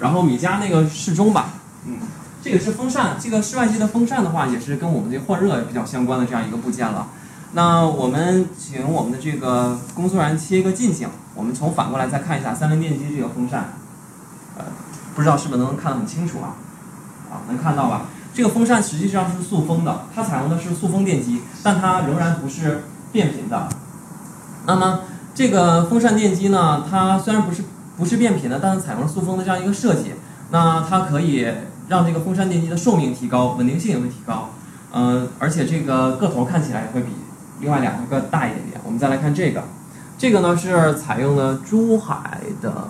[0.00, 1.50] 然后米家那个适中吧，
[1.86, 1.98] 嗯，
[2.42, 7.08] 这个是风扇，这个室外机的风扇的话，也是跟我们这换热比较相关的这样一个部件了。
[7.52, 13.72] 那我们请我们的这个工作人员切一个近景，我们从反过来再看一下三菱电机这个风扇，
[14.56, 14.64] 呃，
[15.14, 16.54] 不知道是不是能看得很清楚啊？
[17.30, 18.02] 啊，能看到吧？
[18.34, 23.68] 这个风扇实际上是塑封的，它采用的是塑封电机，但它仍然不是变频的。
[24.66, 25.00] 那么
[25.34, 27.64] 这个风扇电机呢，它虽然不是
[27.98, 30.12] 不是变频的，但是采用了塑封的这样一个设计，
[30.52, 31.46] 那它可以
[31.88, 34.50] 让这个风扇电机的寿命提高，稳定性也会提高，
[34.92, 37.08] 嗯、而且这个个头看起来也会比
[37.58, 38.80] 另外两个大一点点。
[38.84, 39.64] 我们再来看这个，
[40.16, 42.88] 这个呢是采用了珠海的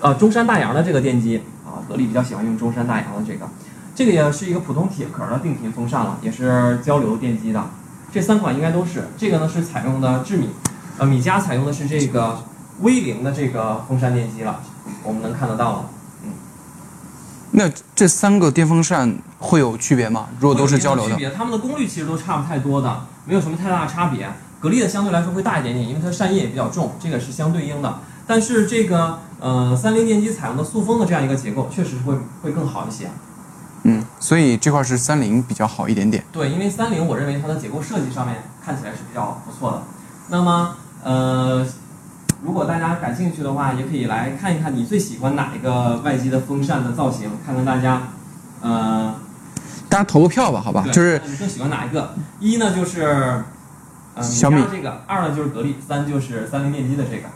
[0.00, 3.48] 呃中山大洋的这个电机啊，格力比较喜欢用中山大洋的这个，
[3.94, 7.64] 这个也是一个普通铁壳的定频风扇了，也是交流电机的。
[8.12, 10.50] 这三款应该都是，这个呢是采用的智米，
[10.98, 12.38] 呃，米家采用的是这个
[12.80, 14.60] 威凌的这个风扇电机了，
[15.02, 15.84] 我们能看得到了。
[17.52, 20.28] 那这三个电风扇会有区别吗？
[20.40, 24.26] 如果都是交流的，区别，它们的功率其实都差不太多的，没有什么太大的差别。
[24.58, 27.98] 格力的相对来说会大一点点，因为它扇叶也比较重，这个是相对应的。
[28.26, 33.10] 但是这个呃三菱电机采用的塑封的这样一个结构，确实会会更好一些。
[33.82, 36.24] 嗯，所以这块是三菱比较好一点点。
[36.32, 39.82] 对，因为三菱我认为它的结构设计上面看起来是比较不错的。
[40.28, 41.66] 那么呃，
[42.42, 48.02] 如果大家感兴趣的话，也可以来看一看你最喜欢哪一个外机的风扇的造型，看看大家
[48.60, 49.14] 呃。
[49.88, 50.82] 大家投个票吧，好吧？
[50.90, 52.14] 就是你更喜欢哪一个？
[52.40, 53.44] 一呢就是
[54.14, 57.28] 呃小米这个，二呢就是格力，三就是三菱电机的这个。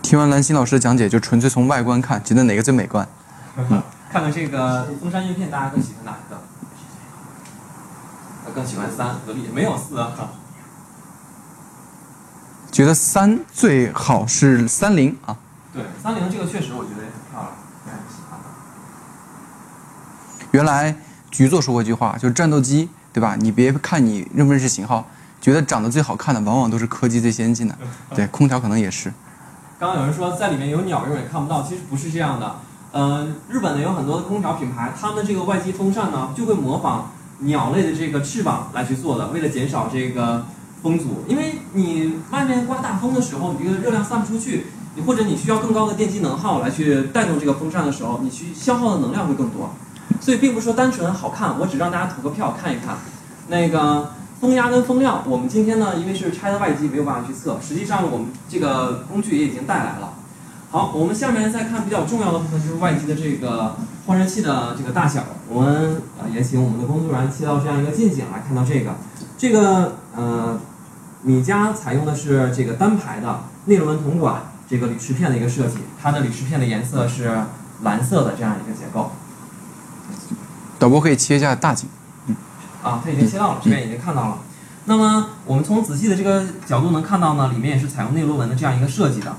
[0.00, 3.06] 听完蓝心老师的讲解，就纯粹从外观看，觉得哪个最美观？
[4.10, 6.40] 看看这个风扇叶片，大家更喜欢哪一个？
[8.46, 10.12] 呃更喜欢三，格力没有四啊。
[12.72, 15.36] 觉得三最好是三菱啊。
[15.74, 17.52] 对，三菱这个确实我觉得也很漂亮。
[20.52, 20.94] 原来
[21.30, 23.36] 局座说过一句话，就是战斗机，对吧？
[23.38, 25.06] 你别看你认不认识型号，
[25.40, 27.76] 觉得长得最好看的，往往都是科技最先进的。
[28.14, 29.12] 对，空调可能也是。
[29.78, 32.56] 刚刚有人说在里面有鸟用也看不到，其实不是这样的。
[32.92, 40.46] 呃，日本呢有很多的空调品牌，他们这个外机风扇呢就会模仿鸟类的这个翅膀来去做的，为了减少这个
[40.82, 41.24] 风阻。
[41.28, 49.70] 因为你外面刮大风的时候，你这个热量散不出去，你或者你需要更高的电机能耗来去带动这个风扇的时候，你去消耗的能量会更多。
[50.20, 52.96] 所以并不是说单纯好看，我只让大家投个票看一看。
[53.48, 57.58] 那个风压跟风量，我们今天呢因为是拆的外机，没有办法去测。
[57.60, 60.12] 实际上我们这个工具也已经带来了。
[60.70, 65.24] 好，我们下面再看比较重要的部分，就是外机的这个换热器的这个大小。
[65.48, 68.94] 我们呃也请我们的工作人员切到这样一个近景来看到这个，
[69.36, 70.58] 这个呃
[71.22, 77.42] 米家采用的是这个单排的内轮铜管这个铝饰片的一个设计，它的铝饰片的颜色是
[77.82, 79.10] 蓝色的这样一个结构。
[80.78, 81.88] 导播可以切一下大景。
[82.26, 82.36] 嗯
[82.82, 84.38] 啊，它已经切到了，这边已经看到了。
[84.86, 89.36] 那么我们从仔细的这个角度能看到呢，里面也是采用内螺纹的这样一个设计的。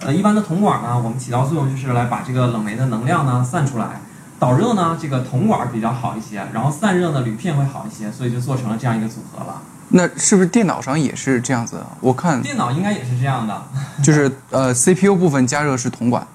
[0.00, 4.02] 呃，一般的铜管呢，我们起到作用就是来把这个冷媒的能量呢散出来。
[4.38, 9.62] 导热呢，这个铜管比较好一些，然后散热呢，铝片会好一些，所以就做成了这样一个组合了。
[9.96, 11.80] 那是不是电脑上也是这样子？
[12.00, 13.62] 我看电脑应该也是这样的，
[14.02, 16.26] 就是呃 CPU 部分加热是铜管，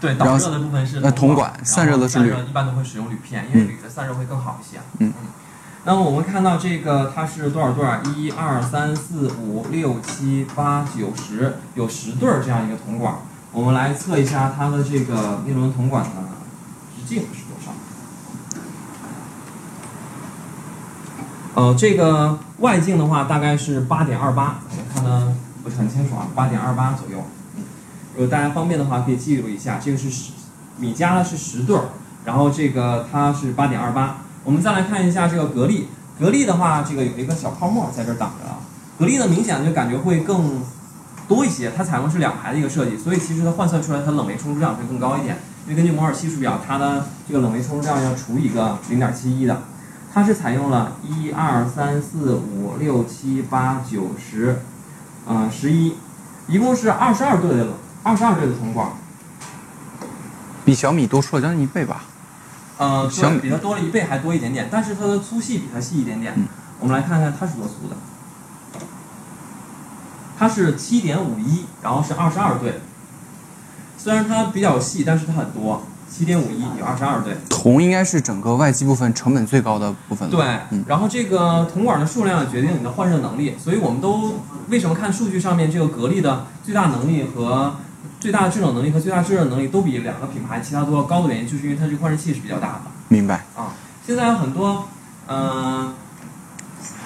[0.00, 4.80] 对，导热的部分是呃铜管散热的是铝一般都会使用铝片，因为铝的散热会更好一些。
[5.00, 5.12] 嗯
[5.84, 8.02] 那么我们看到这个它是多少对儿？
[8.16, 13.14] 一二三四五六七八九十，有十对儿这样一个铜管。
[13.52, 16.10] 我们来测一下它的这个内轮铜管的
[16.96, 17.72] 直径是多少？
[21.56, 25.32] 呃，这个外径的话大概是八点二八，我看的
[25.64, 27.24] 不是很清楚啊，八点二八左右。
[28.14, 30.32] 如果大家方便的话，可以记录一下，这个是十
[30.78, 31.84] 米家的是十对儿，
[32.26, 34.18] 然后这个它是八点二八。
[34.44, 35.88] 我们再来看一下这个格力，
[36.20, 38.58] 格力的话，这个有一个小泡沫在这挡着啊。
[38.98, 40.60] 格力呢，明显就感觉会更
[41.26, 45.38] 多一些，它采用是两排的一个设计，所以其实它换算出来它冷媒冲出量会更高一点。
[45.64, 49.62] 因为根据摩尔系数表，它的这个冷媒冲出量要除一个零点七一的，
[50.16, 54.62] 它是采用了一二三四五六七八九十，
[55.26, 55.94] 呃十一，
[56.48, 58.92] 一共是二十二对的冷，二十二对的铜管。
[60.64, 62.04] 比小米多出了将近一倍吧。
[62.78, 66.32] 呃，小米，比它多了一倍还多一点点，但是它的粗细比它细一点点。
[66.34, 66.48] 嗯
[66.80, 67.96] 我们来看看它是多粗的，
[70.38, 72.80] 它是七点五一，然后是二十二对。
[73.98, 75.82] 虽然它比较细，但是它很多，
[76.16, 77.36] 七点五一有二十二对。
[77.50, 80.30] 铜应该是整个外机部分成本最高的部分。
[80.30, 87.76] 对嗯，然后这个铜管的数量决定你的换热能力，所以我们都为什么看数据上面这个格力的最大能力和
[88.18, 92.82] 最大的制冷能力和最大制热能力都比两个品牌其他都要高的原因，就是因为它这个换热器是比较大的。
[93.08, 93.44] 明白。
[93.54, 93.74] 啊，
[94.06, 94.88] 现在有很多，
[95.28, 95.92] 嗯、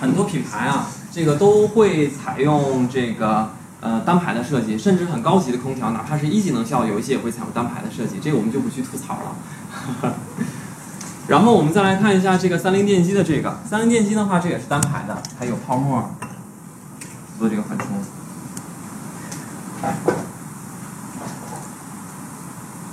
[0.00, 10.14] 很多品牌啊，这个都会采用这个呃单排的设计，甚至很高级的空调，哪怕是一级能效，有一些也会采用单排的设计，这个我们就不去吐槽了。
[11.28, 16.10] 然后我们再来看一下这个三菱电机的这个，三菱电机的话，这也是单排的，还有泡沫
[17.38, 17.86] 做这个缓冲。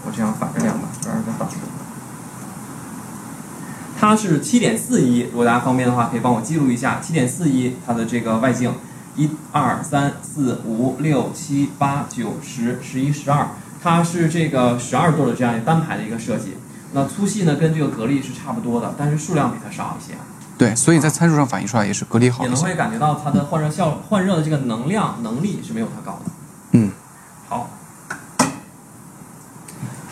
[0.06, 1.56] 我这样反着量吧，这样更挡住。
[4.00, 8.72] 它是七点四一，如果大家方便的话，可以帮我记录一下七点四一它的这个外径，
[9.18, 13.48] 一二三四五六七八九十十一十二，
[13.84, 16.54] 它是这个十二对的这样一个单排的一个设计。
[16.94, 20.14] 那粗细呢跟这个格力是差不多的，但是数量比它少一些，
[20.58, 22.44] 对，所以在参数上反映出来也是格力好。
[22.44, 26.32] 也能会感觉到它的换热效换热的这个能量能力是没有它高的。
[26.72, 26.92] 嗯，
[27.50, 27.70] 好。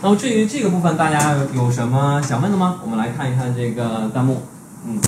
[0.02, 2.80] 那么至于这个部分，大家有什么想问的吗？
[2.84, 4.44] 我们来看一看这个弹幕。
[4.86, 5.00] 嗯，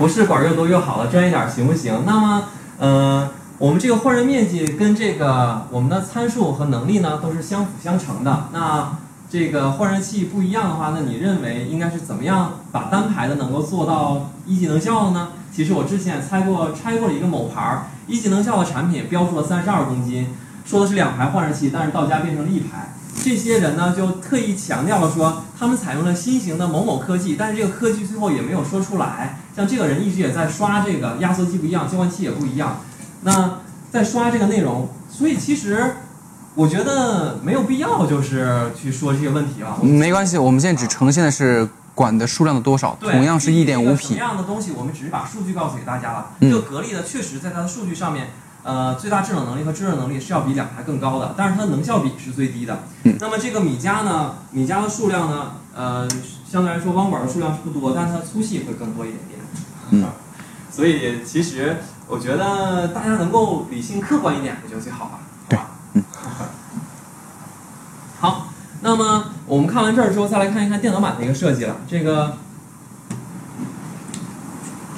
[0.00, 2.04] 不是管越多越好了，专业点行不行？
[2.06, 2.44] 那么，
[2.78, 8.44] 呃，我们这个换热面积跟这个我们的参数和能力呢，都是相辅相成的。
[8.50, 8.96] 那
[9.28, 15.28] 这个换热器不一样的话，那你认为应该是怎么样把单排的能够做到一级能效的呢？
[15.52, 20.28] 其实我之前也猜过拆过了一个某牌一级能效的产品，标注了三十二公斤，
[20.64, 22.94] 说的是两排换热器，但是到家变成了一排。
[23.22, 29.38] 这些人呢，就特意强调了说，他们采用了新型的某某科技，但是这个科技最后也没有说出来。
[29.54, 32.80] 像这个人一直也在刷这个压缩机不一样，交换器也不一样，
[33.22, 33.58] 那
[33.90, 35.96] 在刷这个内容，所以其实
[36.54, 39.76] 我觉得没有必要就是去说这些问题了。
[39.82, 44.16] 没关系，我们现在只呈现的是管的数量的多少，同样是一点五什么。
[44.16, 46.30] 样的东西，我们只是把数据告诉给大家了。
[46.40, 48.28] 嗯这个格力的，确实在它的数据上面，
[48.62, 52.80] 呃，最大制冷能力和制热能力是要比两台更高的，但是它的能效比是最低的。
[53.04, 56.08] 嗯那么这个米家呢，米家的数量呢，呃，
[56.46, 59.40] 相对来说汪管的数量是不多，但是它粗细会更多一点点。
[59.90, 60.04] 嗯
[60.70, 65.18] 所以其实我觉得大家能够理性客观一点，不就最好了？
[65.48, 66.04] 对好吧嗯。
[68.20, 68.46] 好，
[68.82, 71.76] 那么我们看完这儿之后，再来看一看电脑版的一个设计了。
[71.88, 72.36] 这个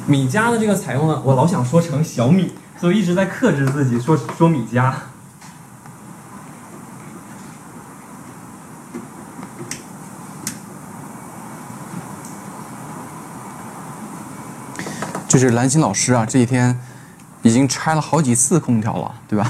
[0.06, 4.92] 米家的这个采用了，我老想说成小米，所以一直在克制自己说说米家。
[15.28, 16.76] 就是蓝心老师啊，这几天
[17.42, 19.48] 已经拆了好几次空调了，对吧？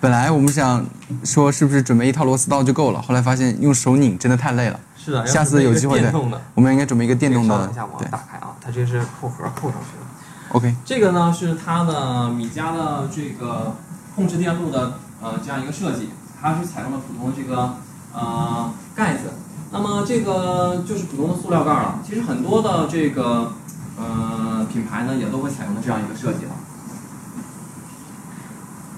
[0.00, 0.82] 本来我们想
[1.22, 4.80] 说是不是准备一套螺丝刀就够了，后来发现用手拧真的太累了。
[4.96, 6.10] 是的，下次有机会的。
[6.54, 10.09] 我们应该准备一个电动的稍等一下，我对打开啊，它这是扣盒扣上去的。
[10.50, 13.74] ，OK，这个呢是它的米家的这个
[14.14, 16.10] 控制电路的呃这样一个设计，
[16.40, 17.74] 它是采用了普通的这个
[18.12, 19.32] 呃盖子。
[19.72, 22.00] 那么这个就是普通的塑料盖了。
[22.04, 23.52] 其实很多的这个
[23.96, 26.50] 呃品牌呢也都会采用的这样一个设计了，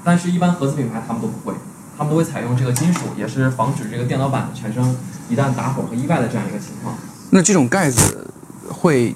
[0.02, 1.54] 但是一般合资品牌他们都不会，
[1.98, 4.96] 他们都会采用这个金属，也是防止这个电脑板产生
[5.28, 6.96] 一旦打火和意外的这样一个情况。
[7.28, 8.30] 那这种盖子
[8.70, 9.14] 会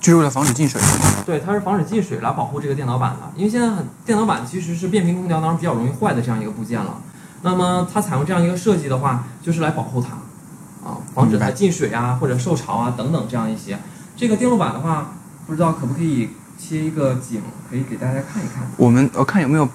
[0.00, 0.80] 就是为了防止进水？
[1.26, 6.94] 对，它是防止进水来保护这个电脑板的，因为现在很电脑板其实是变频空调当中比较容易坏的这样一个部件了。
[7.42, 10.08] 那么它采用这样一个设计的话，就是来保护它，
[10.88, 13.78] 啊，防止它进水啊或者受潮啊等等这样一些。
[14.16, 15.12] 这个电路板的话，
[15.46, 18.62] 不知道可不可以切一个景，可以给大家看一看。
[18.76, 19.68] 我们我看有没有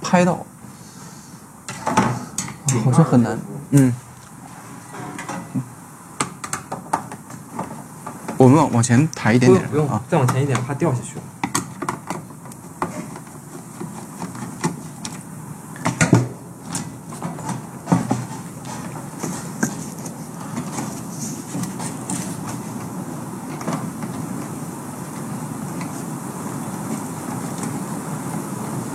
[0.00, 0.44] 拍到，
[2.84, 3.38] 好像很难。
[3.70, 3.92] 嗯，
[8.38, 11.22] 我们往往前抬一点点不用啊。，再往前一点，怕掉下去了。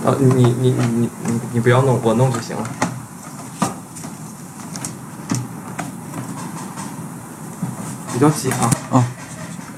[0.04, 2.64] 呃，你你你你你你不要弄，我弄就行了。
[8.12, 8.70] 比较紧啊。
[8.92, 9.04] 啊。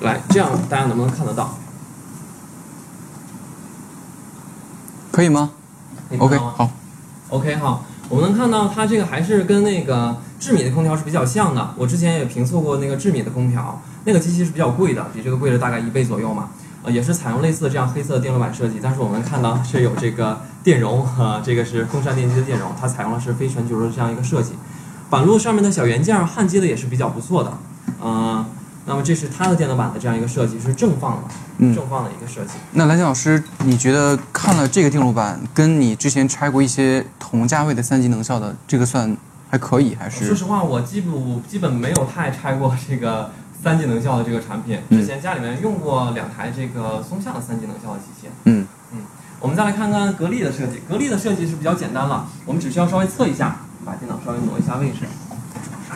[0.04, 1.56] 来，这样大家能不能看得到？
[5.10, 5.50] 可以吗
[6.18, 6.70] ？OK，好。
[7.30, 11.74] OK 好，我们能看到它这个还是跟那个智米的空调是比较像的。
[11.76, 16.50] 我之前也评测过那个智米的空调，那个机器是比较贵的，比这个贵了大概一倍左右嘛。
[16.84, 24.52] 呃，也是采用类似的这样黑色的电路板设计，但是我们看到是有这个电容，呃，这个是风扇电机的电容，它采用的是非全球的这样一个设计。
[25.08, 27.52] 板路上面的小元件焊接的也是比较不错的，
[28.00, 28.44] 呃，
[28.86, 31.22] 那么这是它的电脑板的这样一个设计，是正放的，
[31.58, 32.52] 嗯正放的一个设计。
[32.72, 39.16] 那蓝翔老师，你觉得看了这个电路板，跟你之前拆过一些同价位的三级能效的，这个算
[39.50, 43.30] 还可以，还是说实话，我基本基本没有太拆过这个
[43.62, 44.78] 三级能效的这个产品。
[44.90, 48.28] 嗯之前家里面用过两台这个松下的三级能效的机器。
[48.44, 48.66] 嗯
[49.40, 50.80] 我们再来看看格力的设计。
[50.88, 55.00] 格力的设计是比较简单了，我们只需要稍微测一下，把电脑稍微挪一下位置，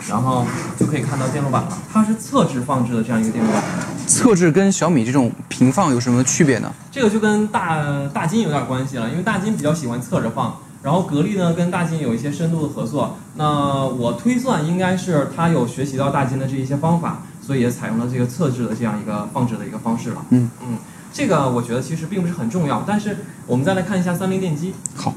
[0.09, 0.47] 然后
[0.79, 1.79] 就可以看到电路板了。
[1.93, 3.63] 它是侧置放置的这样一个电路板。
[4.07, 6.73] 侧置跟小米这种平放有什么区别呢？
[6.91, 7.83] 这个就跟大
[8.13, 13.17] 大金有点关系了，因为大金比较喜欢侧着放，然后格力呢跟大金有一些深度的合作。
[13.35, 20.25] 那我推算应该是它有学习到大金的这一些方法，所以也采用了这个侧置的这样一个放置的一个方式了。
[20.31, 20.79] 嗯嗯，
[21.13, 24.73] 这个我觉得其实并不是很重要，但是我们再来看一下三菱电机。
[24.95, 25.13] 好。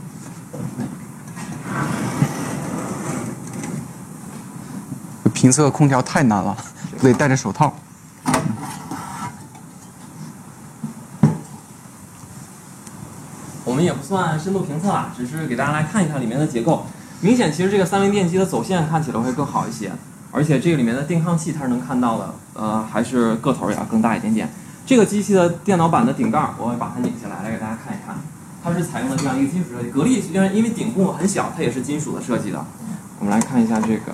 [5.42, 6.56] 评测空调太难了，
[7.02, 7.74] 得戴着手套。
[13.66, 16.86] 我们也不算深度评测啊，只是给大家来看一看里面的结构。
[17.22, 19.92] 明显，其实这个三菱电机的走线看起来会更好一些，
[20.32, 24.48] 而且这个里面的电抗器它是能看到的，呃，还是个头也要更大一点点。
[24.86, 28.16] 这个机器的电脑板的顶盖，我会把它拧下来，来给大家看一看。
[28.64, 32.64] 它是采用了这样一个金属设计，格力虽然因为顶部很小，它也是金属的设计的。
[33.18, 34.14] 我们来看一下这个，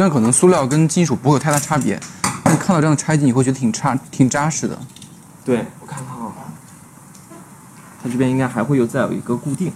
[0.00, 2.00] 虽然可能塑料跟金属不会有太大差别，
[2.42, 4.78] 但看到这样的拆机，你会觉得挺扎、挺扎实的。
[5.44, 6.32] 对我看看啊，
[8.02, 9.70] 它这边应该还会有再有一个固定，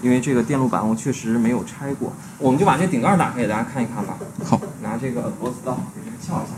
[0.00, 4.16] 因为这个电路板我确实没有拆过，我们就把这顶盖打开给大家看一看吧。
[4.46, 6.54] 好，拿这个螺丝刀给这个撬一下。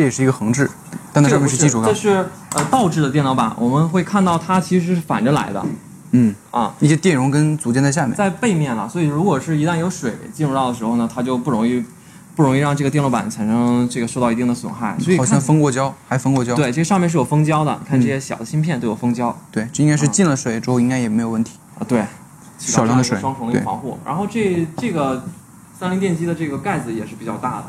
[0.00, 0.70] 这也是一个横置，
[1.12, 1.90] 但它上面是金属钢。
[1.90, 5.62] 这是呃倒置的电脑板，我们会看到它其实是反着来的
[6.12, 8.16] 嗯，啊，一些电容跟组件在下面。
[8.16, 11.84] 在背面了，所以如果是一旦有水进入到的时候呢，它就不容易
[12.34, 14.96] 不容易让这个电路板产生这个受到一定的损害。
[14.98, 16.56] 所以好像封过胶，还封过胶。
[16.56, 21.58] 对，这上面是有封胶的，看这些小的芯片都有封胶对，这应该是进了水之后应该也没有问题。
[21.78, 22.06] 啊，对，
[22.56, 23.98] 少量的水双重的一个防护。
[24.02, 25.22] 然后这这个
[25.78, 27.64] 三菱电机的这个盖子也是比较大的，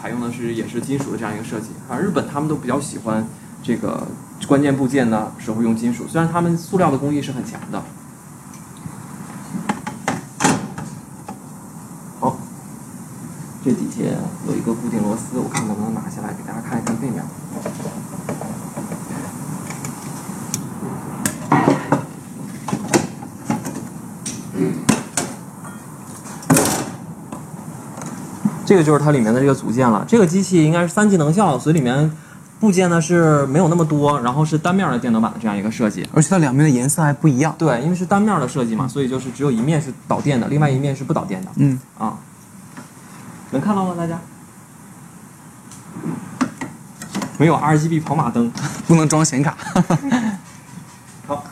[0.00, 2.00] 采用的是也是金属的这样一个设计而。
[2.00, 3.26] 日本他们都比较喜欢
[3.62, 4.06] 这个
[4.46, 7.82] 关键部件呢时候用金属，虽然他们塑料的工艺是很强的。
[12.20, 12.36] 好，
[13.64, 14.04] 这底下
[14.46, 17.24] 有一个固定螺丝，我看能不能拿下来给大家看一看背面。
[28.68, 30.04] 这个就是它里面的这个组件了。
[30.06, 32.14] 这个机器应该是三级能效，所以里面
[32.60, 36.06] 部件呢是没有那么多，然后是单面的电脑板的这样一个设计。
[36.12, 37.54] 而且它两边的颜色还不一样。
[37.56, 42.18] 对，因为是单面的设计嘛，所以就是只有一面是导电的，另外一面是不导电的嗯，啊。
[43.52, 43.94] 能看到吗？
[43.96, 44.20] 大家？
[47.38, 48.52] 没有 RGB 跑马灯。
[48.86, 49.56] 不能装显卡。
[51.26, 51.42] 好，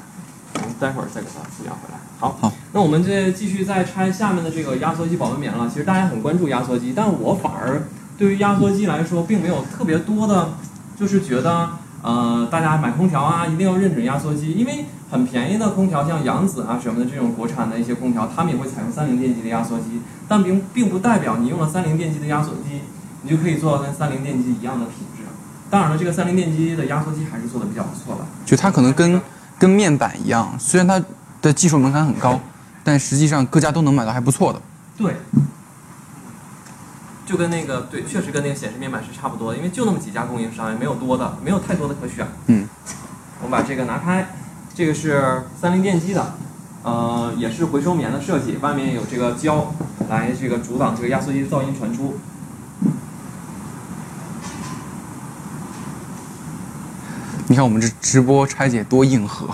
[0.53, 1.99] 我们待会儿再给它复原回来。
[2.19, 5.67] 好，好，那我们这继续再拆下面的这个压缩机保温棉了。
[5.67, 7.83] 其实大家很关注压缩机，但我反而
[8.19, 10.51] 对于压缩机来说，并没有特别多的，
[10.95, 11.71] 就是觉得
[12.03, 22.83] 呃，大家买空调啊，一定要认准压缩机，因为很便宜的空调，像扬子啊什么的这种国产的一些空调，他们也会采用三菱电机的压缩机，但并并不代表你用了三菱电机的压缩机，
[23.23, 25.23] 你就可以做到跟三菱电机一样的品质。
[25.71, 28.27] 当然了，这个三菱电机的压缩机还是做的比较不错的。
[28.45, 29.19] 就它可能跟
[29.59, 31.03] 跟面板一样，虽然它
[31.41, 32.39] 的技术门槛很高，
[32.87, 34.63] 但实际上各家都能买到还不错的。
[34.97, 35.17] 对，
[37.27, 42.25] 就跟那个对，确实跟那个显示面板是差不多的，因为就那么几家供应商，也没有多的，没有太多的可选。
[42.47, 42.69] 嗯，
[43.43, 44.29] 我们把这个拿开，
[44.73, 46.35] 这个是三菱电机的，
[46.85, 49.75] 呃，也是回收棉的设计，外面有这个胶
[50.09, 52.17] 来这个阻挡这个压缩机的噪音传出。
[57.49, 59.49] 你看我们这直播拆解多硬核，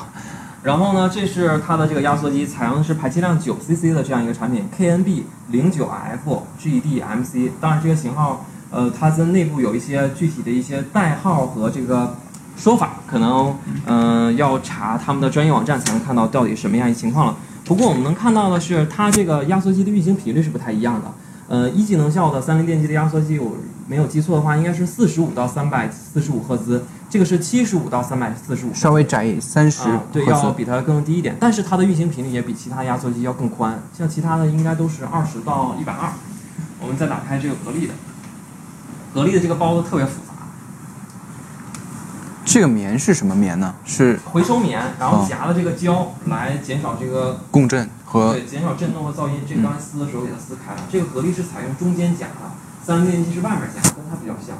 [0.63, 7.51] 然后呢，这是它的这个压缩机，采用的是排气量九 cc 的这样一个产品，KNB 零九 F GDMC。
[7.61, 12.17] 当然，这个型号，呃，它在内部有一些具体的一些代号和这个
[12.57, 13.57] 说法，可能
[13.87, 17.37] 嗯、要查他们的专业网站才能看到到底什么样一情况了。
[17.65, 21.13] 不过我们能看到的是，它这个压缩机的运行频率是不太一样的。
[21.49, 23.57] 呃，一级能效的三菱电机的压缩机，我
[23.89, 28.73] 没有记错的话，应该是四十五到三百四十五赫兹，这个是七十五到三百四十五。
[28.73, 30.25] 稍微窄三十啊，对。
[30.25, 36.11] 要比它更低一点，但是它的运行频率也比其他压缩机要更宽，像其他的应该都是二十到一百二。
[36.81, 37.93] 我们再打开这个格力的，
[39.13, 40.33] 格力的这个包子特别复杂，
[42.47, 43.75] 这个棉是什么棉呢？
[43.85, 49.43] 是回收棉，然后哦夹了这个胶来减少这个共振和对减少震动和噪音。
[49.47, 52.51] 这个刚才撕的时候给它撕开了，这个格力是采用中间夹的，
[52.83, 54.57] 三菱电机是外面夹，跟它比较像。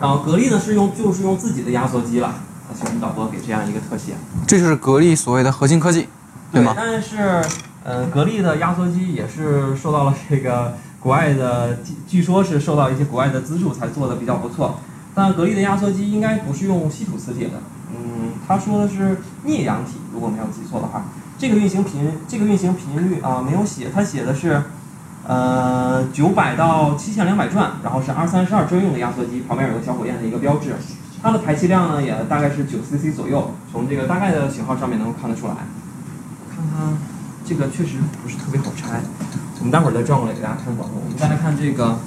[0.00, 2.34] 然后格力呢是用就是用自己的压缩机了，
[2.68, 4.14] 那请我们导播给这样一个特写。
[4.46, 6.08] 这就是格力所谓的核心科技，
[6.52, 6.74] 对吗？
[6.76, 7.42] 但是，
[7.84, 14.80] 呃，格力的压缩机也是受到了这个国外的，据据说是受到一些国外的资助才做的比较不错。
[15.14, 17.52] 但格力的压缩机应该不是用稀土磁铁的，
[17.90, 21.04] 嗯，他说的是镍氧体，如果没有记错的话。
[21.36, 24.62] 这个运行频这个运行频率啊没有写，他写的是，
[25.26, 30.76] 呃，九百到七千两百转，然后是 R 三十二专用的压缩机，旁边有个小火焰的一个标志。
[31.22, 35.54] 它的排气量呢也大概是九 cc 左右，从这个大概的型号上面能够看得出来。
[36.54, 36.98] 看看
[37.46, 39.00] 这个确实不是特别好拆，
[39.60, 40.94] 我们待会儿再转过来给大家看广告。
[41.02, 41.98] 我们再来看这个，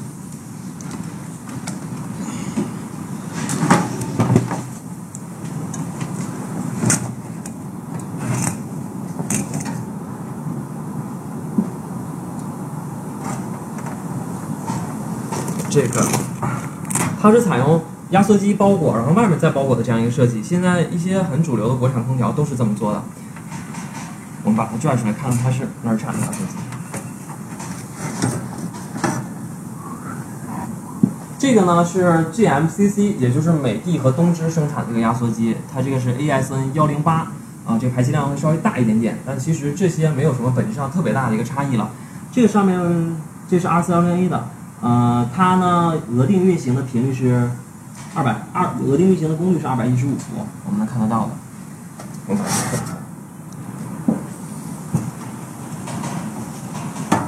[15.70, 16.02] 这个
[17.28, 20.42] 它是采用压缩机包裹，然后外面再包裹的这样一个设计。
[20.42, 23.04] 现在一些很主流的国产空调都是这么做的。
[24.46, 26.54] 我们把它转出来，看看它是哪儿产的压缩机。
[31.38, 37.28] 这个呢是 GMCC，也就是美的和东芝生产的这个压缩机，它这个是 ASN 幺零八
[37.66, 41.90] 啊，这个排气量会稍微大一点点，但其实这些没有什么本质上特别大的一个差异了。
[42.32, 43.18] 这个上面
[43.50, 44.48] 这是 R 四幺零 A 的，
[44.82, 47.50] 呃，它呢额定运行的频率是
[48.14, 51.32] 二百二，额定运行的功率是二百一十五伏，我们能看得到的。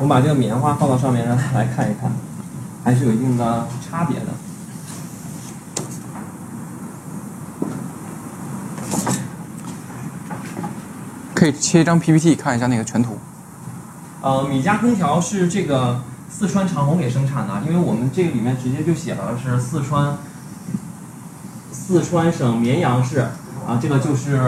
[0.02, 2.12] 我们把这个棉花放到上面，让大家来看一看，
[2.84, 4.26] 还是有一定的差别的。
[11.34, 13.18] 可以切一张 PPT 看一下那个全图。
[14.22, 16.02] 呃，米家空调是这个
[16.40, 20.18] 四川长虹给生产的，因为我们这个里面直接就写了是四川
[21.70, 23.20] 四川省绵阳市
[23.68, 24.40] 啊，这个就是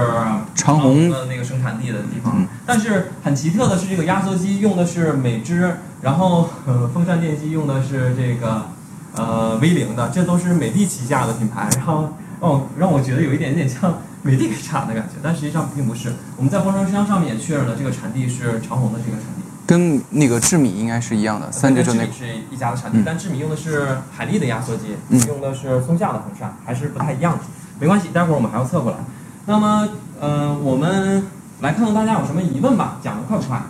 [0.55, 2.35] 长虹的那个生产地的地方。
[2.37, 8.67] 嗯但是很奇特的是，这个压缩机用的是美芝，然后、呃、风扇电机用的是这个
[9.13, 16.13] 呃威凌的，这都是美的旗下的品牌，然后让我让我觉得有一点点像美的给产的感觉，但实际上并不是。
[16.37, 19.40] 我们在包装箱上面也确认了这个产地是长虹的这个产地。
[19.71, 27.39] 跟那个智米应该是一样的，三九九那是一家的产地，嗯但智米用的是海力的压缩机，嗯用的是松下的风扇，还是不太一样的。
[27.79, 28.97] 没关系，待会儿我们还要测过来。
[29.45, 29.87] 那么，
[30.19, 31.25] 呃，我们
[31.61, 33.61] 来看看大家有什么疑问吧，讲的快不快？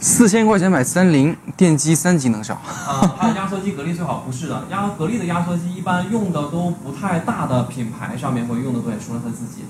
[0.00, 4.64] 四千块钱买三菱电机三级能效，啊，还有压缩机，格力最好不是的。
[4.72, 9.62] 压格力的压缩机一般用的都不太大的品牌上面会用的多，也除了它自己。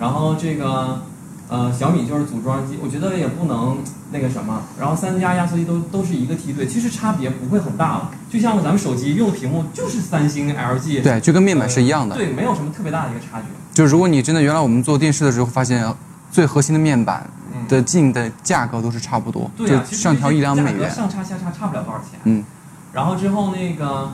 [0.00, 1.02] 然后这个
[1.48, 3.78] 呃小米就是组装机，我觉得也不能
[4.10, 4.62] 那个什么。
[4.78, 8.10] 然后三家压缩机都都是一个梯队，其实差别不会很大了。
[8.30, 12.16] 就像咱们手机用的屏幕就是三星、LG，对，就跟面板是一样的。
[12.16, 13.46] 对，没有什么特别大的一个差距。
[13.72, 15.92] 就如果你真的原来我们做电视的时候发现，
[16.30, 20.90] 最核心的面板嗯，的进的价格都是差不多，就对上调一两美元。
[20.90, 22.18] 上差下差差不了多少钱。
[22.24, 22.44] 嗯，
[22.92, 24.12] 然后之后那个，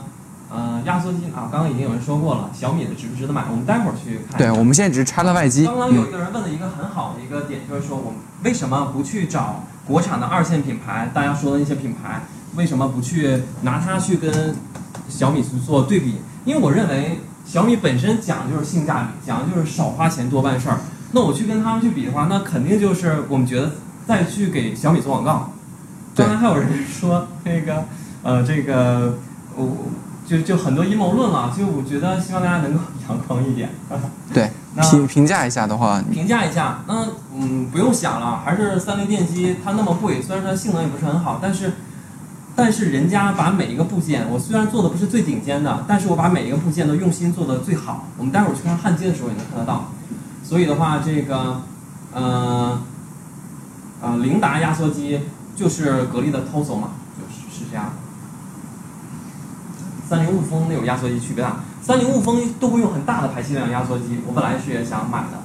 [0.53, 3.45] 呃，压缩机啊，刚刚已经有人说过了，小米的值不值得买？
[3.49, 4.37] 我们待会儿去看。
[4.37, 5.65] 对，我们现在只是拆了外机。
[5.65, 11.09] 刚刚有嗯，一个人问了一个很好的一个点，就是说我们为什么不去找国产的二线品牌？
[11.13, 12.23] 大家说的那些品牌，
[12.55, 14.53] 为什么不去拿它去跟
[15.07, 16.17] 小米去做对比？
[16.43, 20.79] 因为我认为小米本身讲的就是性价比，讲的就是少花钱多办事儿。
[21.13, 23.71] 那我去跟他们去比的话，那肯定就是我们觉得
[24.05, 25.51] 再去给小米做广告。
[26.13, 27.85] 对刚才还有人说那个
[28.21, 29.17] 呃，这个
[29.55, 29.65] 我
[30.31, 32.79] 就就很多阴谋论了，就我觉得希望大家能够
[33.09, 33.69] 阳光一点。
[34.33, 34.49] 对，
[34.89, 37.05] 评评价一下的话，评价一下，那
[37.35, 41.73] 嗯不用想了，还是三菱电机它那么贵，虽然说性能也不是很好，但是
[42.55, 48.05] 但是人家把每一个部件，我虽然做的不是最顶尖的，但是我把每一个部件都用心做的最好。
[48.17, 49.91] 我们待会儿去看焊接的时候也能看得到。
[50.43, 51.61] 所以的话，这个，
[52.13, 52.79] 呃，
[54.01, 55.19] 呃，凌达压缩机
[55.57, 57.91] 就是格力的 TOSO 嘛，就是是这样的。
[60.11, 65.39] 三菱雾峰那种压缩机区别大，三菱雾峰都会用很大的排气量压缩机，我本来是也想买的。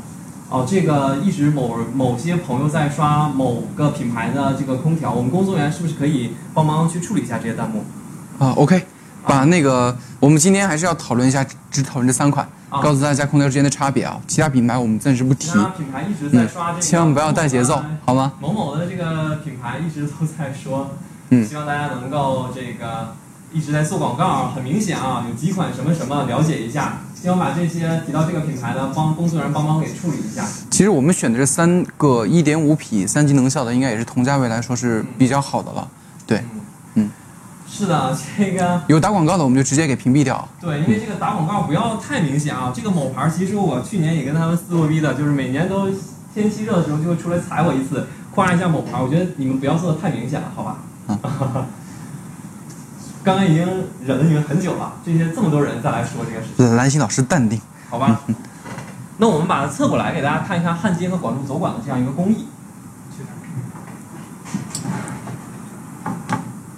[0.51, 7.85] 哦，这个一直某某些朋友在刷某个品牌的这个空调，我们工作人员是不是可以帮忙去处理一下这些弹幕？
[8.41, 8.83] 啊，OK，
[9.25, 14.21] 把那个我们今天还是要讨论一下，只讨论这三款，啊告诉大家空调之间的差别啊。
[14.27, 18.33] 其他品牌我们暂时不提其，他品牌一直在刷这个，嗯千万不要带节奏，好吗？
[18.41, 20.91] 某某的这个品牌一直都在说，
[21.31, 23.15] 嗯希望大家能够这个
[23.57, 30.45] 一直在做广告，很明显啊，有几款什么什么了解一下，希望把这些提到这个品牌的帮工作人员帮忙给处理一下。
[30.71, 35.89] 其实我们选的这三个一点五匹三级能效的，应该也是同价位来说是比较好的了。
[36.27, 36.45] 对，
[36.97, 37.11] 嗯，
[37.67, 40.47] 是的，这个有打广告的我们就直接给屏蔽掉。
[40.61, 42.71] 对，因为这个打广告不要太明显啊。
[42.77, 45.89] 这个某牌，其实我去年也跟他们撕过逼的，就是每年都
[46.35, 49.01] 天气热的时候就会出来踩我一次，夸一下某牌。
[49.01, 50.77] 我觉得你们不要做的太明显了，好吧？
[53.27, 53.67] 刚刚已经
[54.07, 57.61] 忍了你们很久了，这些这么多人再来说这个事情，兰心老师淡定。
[57.91, 58.21] 好吧？
[59.17, 62.47] 那我们把它侧过来给大家看一看焊接和管路走管的这样一个工艺。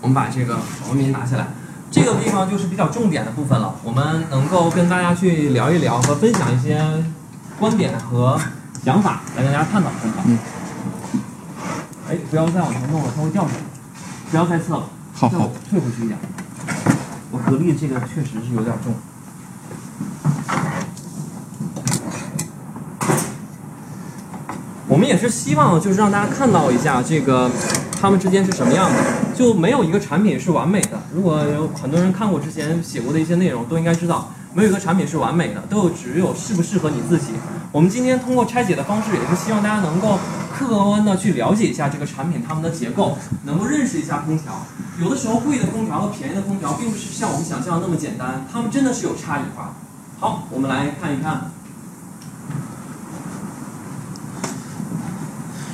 [0.00, 1.48] 我们把这个保温棉拿下来，
[1.90, 3.74] 这个地方就是比较重点的部分了。
[3.84, 6.82] 我们能够跟大家去聊一聊和分享一些
[7.60, 8.40] 观点和
[8.82, 10.22] 想法，来跟大家探讨探讨。
[12.08, 13.60] 哎，不要再往前弄了，它会掉下来。
[14.30, 14.84] 不要再测了，
[15.18, 16.16] 好好让我，退回去一点。
[17.32, 18.94] 我格力这个确实是有点重。
[24.86, 27.50] 我们也是希望就是让大家看到一下这个
[28.00, 28.96] 它们之间是什么样的，
[29.34, 31.02] 就没有一个产品是完美的。
[31.12, 37.32] 如果有很多人看过之前写过的一些内容，都应该知道，没有一个产品是完美的，都只有适不适合你自己。
[37.72, 40.16] 我们今天通过拆解的方式，也是希望大家能够
[40.58, 44.60] 客观的去了解一下这个产品它们的结构，能够认识一下空调。
[45.00, 49.74] 有的时候贵的空调和便宜的空调并不是像我们想象的那么简单，它们真的是有差异化。
[50.18, 51.52] 好，我们来看一看。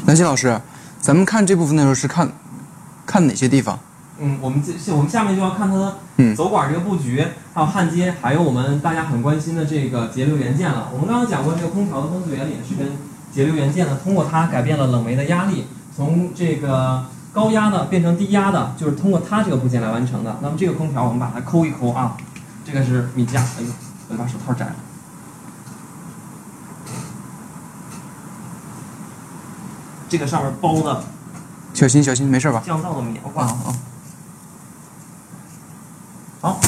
[0.06, 0.60] 兰心老师，
[1.00, 2.30] 咱们看这部分的时候是看
[3.06, 3.78] 看哪些地方？
[4.20, 10.90] 嗯，我们这我们下面就要看它的嗯走管这个布局，还有焊接，还有我们大家很关心的这个节流元件了。
[10.92, 12.92] 我们刚刚讲过，这个空调的工作原理是跟
[13.34, 15.66] 节流元件呢，通过它改变了冷媒的压力，
[15.96, 20.36] 从这个高压的变成低压的，就是通过它这个部件来完成的。
[20.40, 22.16] 那么这个空调我们把它抠一抠啊，
[22.64, 23.68] 这个是米家，哎呦，
[24.10, 24.76] 我把手套摘了。
[30.08, 31.02] 这个上面包的
[31.72, 32.62] 小心小心，没事吧？
[32.64, 33.42] 降噪的棉花。
[33.42, 33.74] 啊啊，
[36.40, 36.60] 好，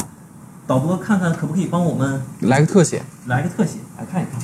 [0.67, 3.03] 导播看看可不可以帮我们来个特写。
[3.27, 4.41] 来个特写，来看一看。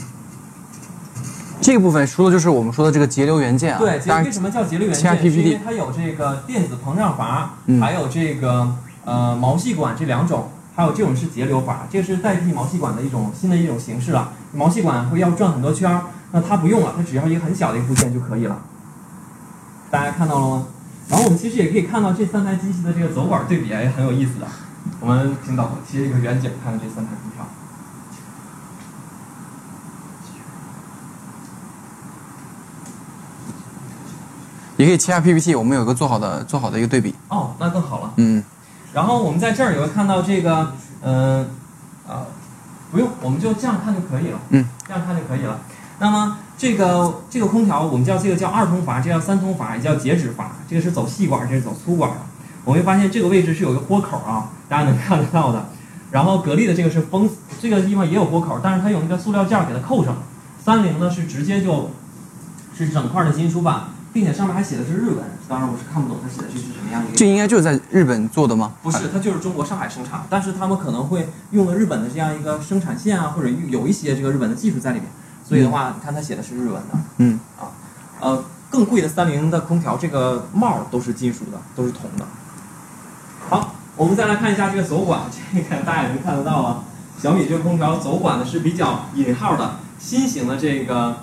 [1.61, 3.79] 这个部分说的就是我们说的这个节流元件啊。
[3.79, 5.17] 对，为什么叫节流元件？
[5.17, 8.75] 是因为它有这个电子膨胀阀，嗯还有这个
[9.05, 14.33] 呃毛细管这两种，还有这种是节流阀，这个是代替毛细管的一种新的一种形式了。
[14.53, 16.01] 毛细管会要转很多圈儿，
[16.31, 18.57] 那它不用了，它只要一个很小的一个部件就可以了。
[19.89, 20.65] 大家看到了吗？
[21.09, 24.47] 然后我们其实也可以看到这三台机器的这个走管对比，也很有意思的。
[24.99, 27.45] 我们请导播贴一个远景，看看这三台空调。
[34.84, 37.15] 也可以切下 PPT，我们有个做好的做好的一个对比。
[37.29, 38.11] 哦，那更好了。
[38.17, 38.43] 嗯，
[38.93, 40.73] 然后我们在这儿也会看到这个，
[41.03, 41.47] 嗯、
[42.05, 42.27] 啊，
[42.91, 44.39] 不用，我们就这样看就可以了。
[44.49, 45.57] 嗯，这样看就可以了。
[45.99, 50.51] 那么这个这个空调，我们叫这个叫二通阀，这叫三通阀，也叫截止阀。
[50.67, 52.17] 这个是走细管，这是走粗管的。
[52.65, 55.65] 我们会发现这个位置是有一个豁口啊，大家能看得到的。
[56.11, 57.29] 然后格力的这个是封，
[57.61, 60.13] 这个地方也有豁口，但是它用那个塑料件儿给它扣上。
[60.61, 61.89] 三菱呢是直接就
[62.75, 63.84] 是整块的金属板，
[64.14, 65.18] 并且上面还写的是日文，
[65.49, 67.18] 当然我是看不懂它写的这是什么样一个。
[67.18, 68.74] 这应该就是在日本做的吗？
[68.84, 75.09] 不是，它就是中国上海生产，但是他们可能会用了日本的这样一个生产线啊，或者有一些这个日本的技术在里面，
[75.43, 77.74] 所以的话，你看它写的是日文的，嗯啊，
[78.22, 82.26] 呃，更贵的三菱的空调，这个帽儿都是金属的，都是铜的。
[83.49, 85.22] 好，我们再来看一下这个走管，
[85.53, 86.84] 这个大家也能看得到啊，
[87.20, 91.18] 小米这个空调走管呢是比较引号的新型的这个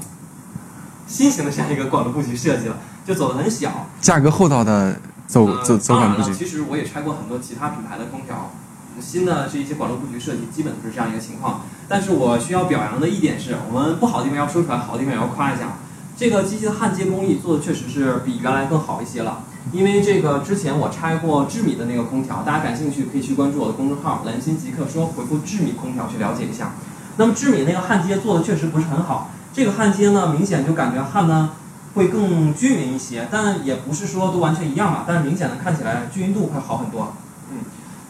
[1.11, 4.97] 新型的这样一个管路布局设计了，就走的很小，价格厚道的
[5.27, 6.33] 走呃走走管布局。
[6.33, 8.53] 其实我也拆过很多其他品牌的空调，
[9.01, 11.63] 新的这一些管路布局设计基本都是这样一个情况。
[11.89, 15.79] 但是我需要表扬的一点是，我们不好的地方要说出来，好的地方也要夸一下。
[16.17, 19.43] 这个机器的焊接工艺做的确实是比原来更好一些了。
[19.73, 26.73] 因为这个之前我拆过智米的那个空调，大家感兴趣可以去关注我的公众号“蓝心极客说”，回复“智米空调”去了解一下。
[27.17, 31.51] 那么智米那个焊接做的确实不是很好，这个焊接呢，明显就感觉焊呢
[31.95, 37.15] 会更均匀一些，但也不是说都完全一样吧，但是明显的看起来均匀度会好很多。
[37.53, 37.59] 嗯，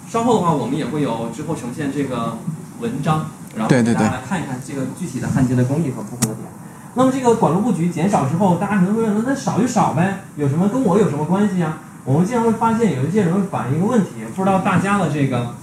[0.08, 2.36] 稍后的话我们也会有之后呈现这个
[2.80, 3.26] 文章，
[3.56, 6.48] 然后给大家来看一看这个具体的焊接的工艺和不同的点。
[6.94, 11.78] 那么这个管路布局减少之后，大家可能会问，那那少就少呗，有什么跟我有什么关系啊？
[12.04, 15.54] 我们经常会发现有一些人会反映一个问题，不知道大家的这个，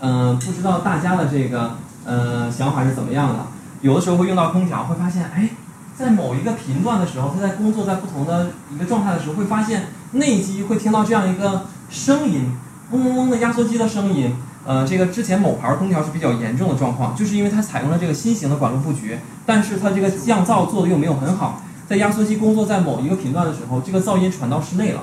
[0.00, 3.46] 嗯、不知道大家的这个呃想法是怎么样的？
[3.84, 5.50] 有的时候会用到空调，会发现，哎，
[5.94, 12.56] 在某一个频段的时候，它在工作在不同的一个状态的时候，会发现内机会听到这样一个声音，
[12.92, 14.34] 嗡嗡嗡的压缩机的声音。
[14.64, 25.02] 呃，这个之前某牌空调是比较严重的状况，就是因为它采用了这个新型的管路布局，但是它这个降噪做的又没有很好，在压缩机工作在某一个频段的时候，这个噪音传到室内了。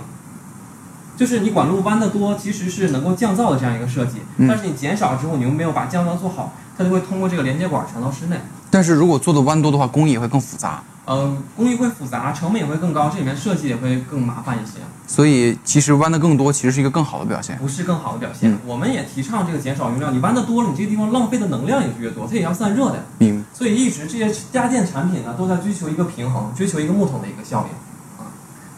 [1.17, 8.37] 就是你管路弯的多，其实是能够降噪的这样一个设计，嗯但是你减少之后，你又没有把降噪做好，它就会通过这个连接管传到室内。
[8.69, 10.81] 但是如果做的弯多的话，工艺也会更复杂。
[11.03, 17.57] 呃，工艺会复杂，成本也会更高，这里面设计也会更麻烦一些，所以其实弯的更多，其实是一个更好的表现。
[17.57, 18.51] 不是更好的表现。
[18.51, 23.03] 嗯我们也提倡这个减少用量，你弯的多了，你这个地方浪费的能量也是越多，它也要散热的
[23.51, 28.23] 所以一直这些家电产品呢，都在追求一个平衡，追求一个木桶的一个效应。
[28.23, 28.29] 啊，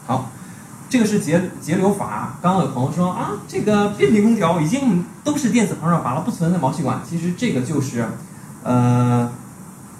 [0.07, 0.31] 好，
[0.93, 2.37] 这个是节节流阀。
[2.39, 7.01] 刚刚有朋友说啊，这个变频空调已经都是电子膨胀阀了，不存在毛细管。
[7.03, 8.05] 其实这个就是，
[8.61, 9.27] 呃，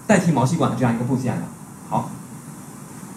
[0.06, 1.42] 代替毛细管的这样一个部件的。
[1.90, 2.12] 好，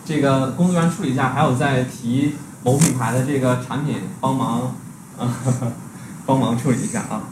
[0.06, 4.74] 这个工作人员处理一下，还有在提某品牌的这个产品帮忙，
[5.18, 5.28] 啊，
[6.24, 7.24] 帮忙处理一下啊。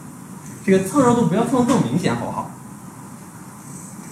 [0.63, 2.51] 这个蹭热度不要蹭的这么明显，好不好？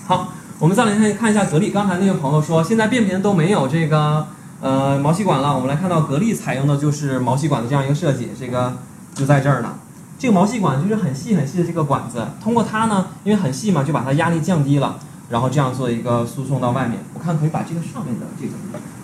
[0.07, 1.69] 好，我们再来看一下格力。
[1.69, 4.25] 刚才那个朋友说，现在变频都没有这个
[4.63, 5.53] 呃毛细管了。
[5.53, 8.73] 我们来看到格力采用的就是毛细管的这样一个设计，这个
[9.13, 9.75] 就在这儿呢。
[10.17, 14.97] 这个毛细管就是很细很细的这个管子，通过它呢，因为很细嘛，就把它压力降低了，
[15.29, 16.99] 然后这样做一个输送到外面。
[17.13, 18.53] 我看可以把这个上面的这个，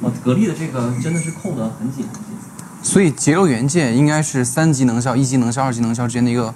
[0.02, 2.24] 呃，格力的这个真的是扣得很紧很紧。
[2.82, 6.56] 所以节流元件应该是三级能效、一级能效、二级能效之间的一个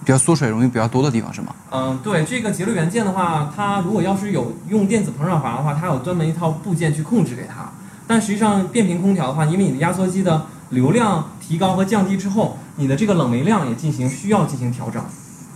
[0.00, 1.54] 比较缩水容易比较多的地方，是吗？
[1.70, 7.70] 嗯，对这个节流元件的话，它如果要是有用电子膨胀阀的话，它有专门一套部件去控制给它。
[8.06, 15.04] 但实际上变频空调的话，因为你的压缩机的流量提高和降低之后，你的这个冷媒量也进行需要进行调整，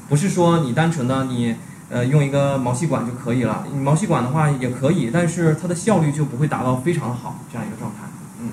[0.08, 1.56] 不是说你单纯的你
[1.88, 3.64] 呃用一个毛细管就可以了。
[3.72, 8.02] 你毛细管的话也可以，但是它的效率就不会达到非常好这样一个状态。
[8.40, 8.50] 嗯，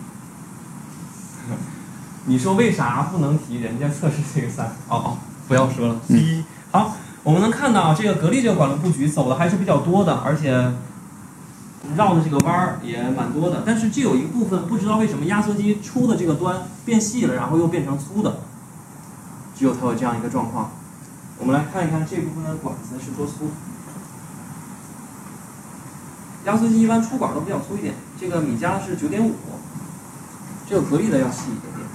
[2.26, 4.66] 你说为啥不能提人家测试这个三？
[4.88, 5.18] 哦哦，
[5.48, 6.00] 不要说了。
[6.08, 10.72] 一、好，我们能看到这个格力这个管路布局走的还是比较多的，而且
[11.96, 13.64] 绕的这个弯儿也蛮多的。
[13.66, 18.38] 但是这有一部分不知道为什么压缩机出的这个端变细了，然后又变成粗的，
[19.58, 20.72] 只有它有这样一个状况。
[21.38, 23.50] 我们来看一看这部分的管子是多粗。
[26.46, 29.36] 压缩机一般出管都比较粗一点，这个米家是九点五，
[30.68, 31.88] 这个格力的要细一点点。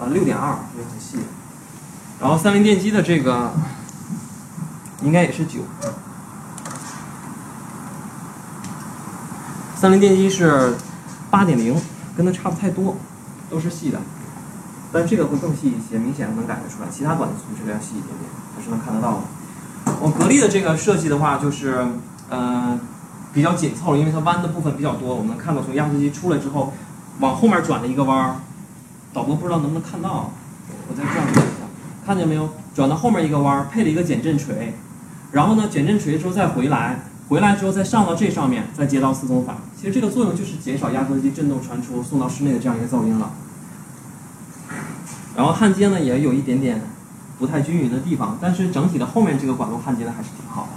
[0.00, 1.18] 啊，六点二，这个很细。
[2.22, 3.52] 然后三菱电机的这个
[5.02, 5.58] 应该也是九。
[9.74, 10.76] 三菱电机是
[11.32, 11.74] 八点零，
[12.16, 12.96] 跟它差不太多，
[13.50, 13.98] 都是细的，
[14.92, 16.88] 但这个会更细一些，明显能感觉出来。
[16.88, 19.22] 其他管子粗，这个要细一点点，还是能看得到的。
[20.00, 21.84] 我格力的这个设计的话，就是
[22.30, 22.78] 呃
[23.32, 25.12] 比较紧凑，因为它弯的部分比较多。
[25.12, 26.72] 我们能看到从压缩机出来之后，
[27.18, 28.36] 往后面转了一个弯儿。
[29.12, 30.30] 导播不知道能不能看到，
[30.88, 31.42] 我再转一下，
[32.04, 32.48] 看见没有？
[32.74, 34.72] 转到后面一个弯儿，配了一个减震锤，
[35.30, 39.56] 然后呢，减震锤之后再回来，回来之后再上到这上面，再接到四通阀。
[39.78, 43.30] 其实这个作用就是减少压缩机振动传出送到室内的这样一个噪音了。
[45.36, 46.80] 然后焊接呢也有一点点
[47.38, 50.68] 不太均匀的地方，但是整体的后面这个管路焊接的还是挺好的。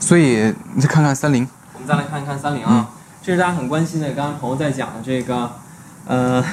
[0.00, 2.90] 所以你再看看三菱，我们再来看一看三菱啊，
[3.22, 5.52] 这是大家很关心的，刚刚朋友在讲的这个，
[6.06, 6.44] 呃，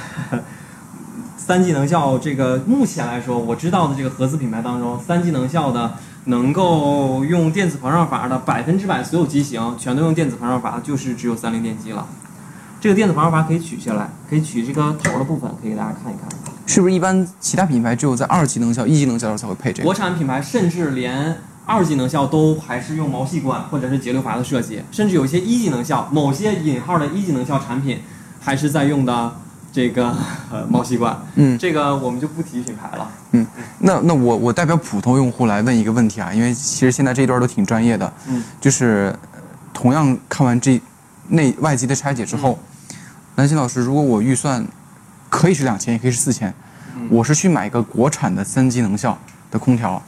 [1.45, 5.93] 三技能效这个目前来说，我知道的这个合资品牌当中，三技能效的
[6.23, 12.07] 能够用电子膨胀阀的百分之百所有机型全都用电子膨胀阀，就是只有三菱电机了。
[12.81, 16.27] 这个电子膨胀阀可以取下来，可以取这个头的部分，可以给大家看一看。
[16.65, 19.93] 是不是一般其他品牌只有在二级能效、一级能效的时候才会配这个国？
[19.93, 21.37] 产品牌甚至连
[21.67, 27.99] 二级能效都还是用毛细管或者是节流阀的设计，甚至有一些一级能效，某些引号的一级能效产品
[28.39, 29.35] 还是在用的
[29.75, 30.15] 这个
[30.49, 31.17] 呃毛细管。
[31.35, 31.59] 嗯。
[31.59, 33.11] 这个我们就不提品牌了。
[33.31, 33.45] 嗯。
[33.79, 39.39] 那那我我代表普通用户来问一个问题啊，因为其实现在这一段都挺专业的，嗯，就是呃
[39.73, 40.81] 同样看完这
[41.27, 42.57] 内外机的拆解之后，
[43.35, 44.65] 南希老师，如果我预算
[45.29, 46.53] 可以是两千，也可以是四千，
[47.09, 49.17] 我是去买一个国产的三级能效
[49.51, 50.01] 的空调，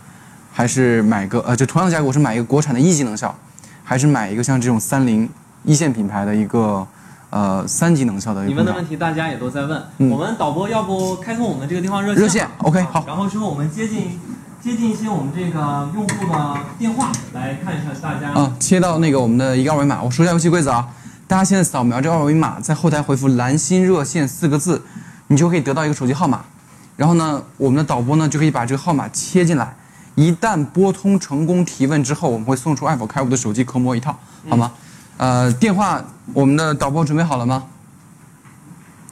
[0.53, 3.35] 还是买个呃，就同样的价格，我是买一个国产的一级能效，
[3.83, 5.29] 还是买一个像这种三菱
[5.63, 6.87] 一线品牌的一个
[7.29, 8.53] 呃三级能效的一你？
[8.53, 12.23] 问的问题大家也都在问，嗯我们导播要不开通我们这个电话热线？
[12.23, 14.19] 热线，OK，好然后之后我们接近
[14.61, 18.31] 接近一些我们这个用户的电话，来看一下大家。
[18.31, 20.87] 啊，切到那个我们的一个二维码，我说一下游戏规则啊。
[21.27, 24.81] 大家现在扫描这个二维码，在后台回复“蓝心热线”四个字，
[25.27, 26.41] 你就可以得到一个手机号码。
[26.95, 29.75] 然后呢，我们的导播呢就可以把这个号码切进来。
[30.15, 34.17] 一旦拨通成功提问之后，我们会送出爱否开悟的手机壳膜一套，
[34.49, 34.71] 好吗？
[35.17, 36.01] 呃，电话
[36.33, 37.63] 我们的导播准备好了吗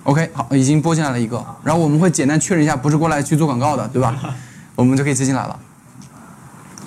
[0.04, 1.44] ？OK，好，已经拨进来了一个。
[1.64, 4.16] 然后我们会简单确认一下，不是过来去做广告的，对吧？
[4.76, 5.60] 我们就可以接进来了。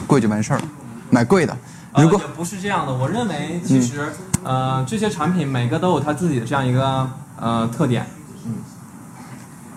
[0.06, 0.64] 贵就完事儿了，
[1.10, 1.56] 买贵的。
[1.96, 4.12] 如果不是这样的，我认为其实、
[4.44, 7.10] 呃这些产品每个都有它自己的这样一个
[7.40, 8.06] 呃特点。
[8.46, 8.52] 嗯，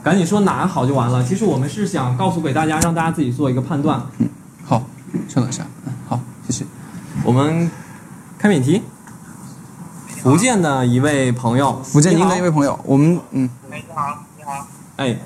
[0.04, 1.24] 赶紧说哪好就完了。
[1.24, 4.02] 其实我们是想告诉给大家，让大家自己做一个判断。
[4.20, 4.30] 嗯
[4.64, 4.84] 好，
[5.28, 6.66] 稍等一下，嗯，好，谢谢。
[7.24, 7.72] 我们
[8.38, 8.84] 开免提。
[10.22, 14.68] 福建的一位朋友，福建你好您的一位朋友，我们嗯，哎，你好，你好，
[14.98, 15.18] 哎，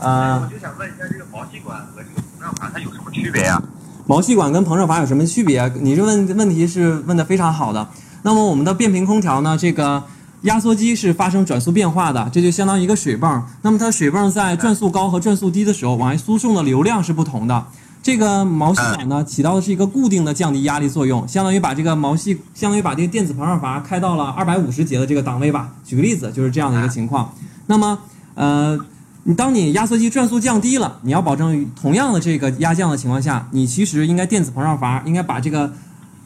[0.00, 3.62] 呃我，就想问一下，这个毛细管和这个膨胀阀它有什么区别呀、
[4.06, 5.66] 毛细管跟膨胀阀有什么区别？
[5.80, 7.88] 你这问问题是问的非常好的。
[8.20, 10.04] 那么我们的变频空调呢，这个
[10.42, 13.42] 压缩机是发生转速变化的，这就相当于一个水泵。
[13.62, 17.64] 那么它水泵在转速高和转速低的时候，往外输送的流量是不同的。
[18.02, 25.70] 这个毛细管呢，起到的是一个固定的降低压力作用，相当于把这个毛细，相当于把这个电子膨胀阀开到了二百五十节的这个档位吧。
[25.84, 27.32] 举个例子，就是这样的一个情况。
[27.66, 27.96] 那么，
[28.34, 28.76] 呃，
[29.22, 35.72] 你当你压缩机转速降低了，你要保证同样的这个压降的情况下，你其实应该电子膨胀阀应该把这个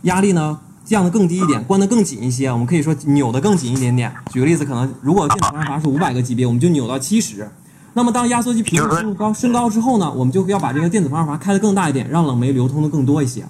[0.03, 2.51] 压力呢降得更低一点，关得更紧一些。
[2.51, 4.11] 我们可以说扭得更紧一点点。
[4.33, 7.47] 举个例子，可能如果电子膨胀阀是五百个级别，我们就扭到七十。
[7.97, 13.43] 那么当压缩机频率升高升高之后呢，我们就要把这个电子膨胀阀开得更大一点，让冷媒流通的更多一些。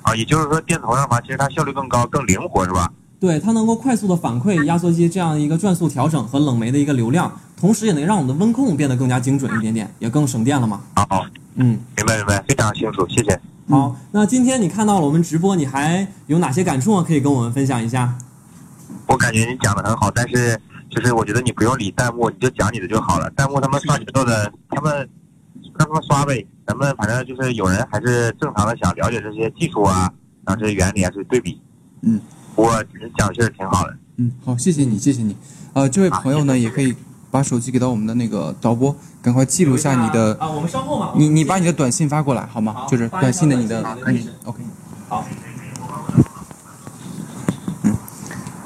[0.00, 0.16] 啊？
[0.16, 2.90] 也就是说，电子膨胀阀其实它效率更高、更灵活，是吧？
[3.20, 7.30] 对，它能够快速的反馈压缩机这样一个转速调整和冷媒的一个流量，
[7.60, 10.80] 同时也能让我们的温控变得更加精准一点点，也更省电了嘛。
[10.94, 11.26] 好，
[11.56, 13.38] 嗯，明白明白，非常清楚，谢谢。
[13.68, 17.04] 好，那今天你看到了我们直播，你还有哪些感触啊？
[17.06, 18.16] 可以跟我们分享一下。
[19.08, 20.58] 我感觉你讲的很好，但是
[20.88, 23.30] 就是我觉得你不用理弹幕，你就讲你的就好了。
[23.30, 24.96] 弹幕他们刷节奏的，他们
[25.78, 26.46] 让他们刷呗。
[26.66, 30.10] 咱们反正就是有人还是正常的想了解这些技术啊，
[30.44, 31.60] 然后这些原理啊，这些对比。
[32.02, 32.20] 嗯，
[32.54, 32.70] 我
[33.16, 33.96] 讲的确实挺好的。
[34.16, 35.36] 嗯，好，谢谢你，谢谢你。
[35.74, 36.94] 呃，这位朋友呢，也可以
[37.30, 41.12] 把手机给到我们的那个导播，赶快记录一下你的，啊，我们稍后嘛。
[41.16, 42.72] 你你把你的短信发过来好吗？
[42.72, 43.82] 好就是短信的你的
[44.44, 44.62] ，OK。
[45.08, 45.24] 好。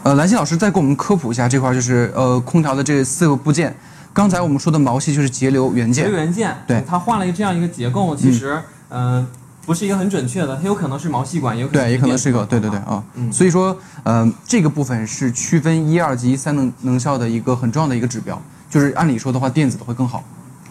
[0.02, 3.74] 呃，兰心老师再给我们科普一下这块，就是呃空调的这四个部件。
[4.12, 9.26] 刚才我们说的毛细就是节流元件节流，元件，对它换了一个这样一个结构，其实嗯、呃
[9.66, 13.04] 不是一个很准确的，它有可能是毛细管，也有可能对，也可能是一个，对对对啊。
[13.14, 18.40] 嗯所以说，呃，这个部分是区分一二级三能能效的一个很重要的一个指标。
[18.70, 20.24] 就是按理说的话，电子的会更好，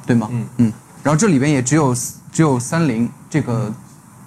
[0.05, 0.27] 对吗？
[0.31, 0.73] 嗯嗯。
[1.03, 1.95] 然后这里边也只有
[2.31, 3.71] 只有三菱这个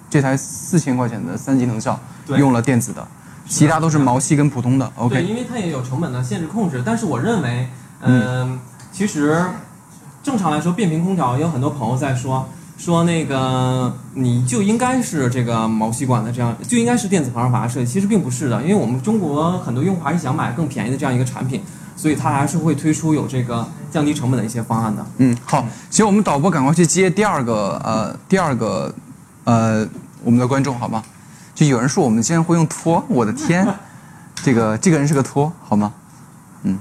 [0.09, 3.07] 这台四千块钱的三级能效对用了电子的，
[3.47, 4.91] 其他都是毛细跟普通的。
[4.95, 7.67] OK，因为它也有成本的限制控制，但是我认为，
[8.01, 8.59] 嗯、
[8.91, 9.45] 其实
[10.21, 12.47] 正常来说，变频空调也有很多朋友在说。
[12.75, 21.61] 说那个你就应该是这个毛细管的这样，就应该是电子膨胀阀设计，其实并不是的，因为我们中国很多用户还是想买更便宜的这样一个产品，
[21.95, 25.05] 所以它还是会推出有这个降低成本的一些方案的。
[25.19, 28.93] 嗯，好，行，我们导播赶快去接第二个呃第二个
[29.43, 29.87] 呃
[30.23, 31.01] 我们的观众好吗？
[31.55, 33.67] 就有人说我们竟然会用托，我的天，
[34.43, 35.93] 这个这个人是个托，好吗？
[36.63, 36.77] 嗯，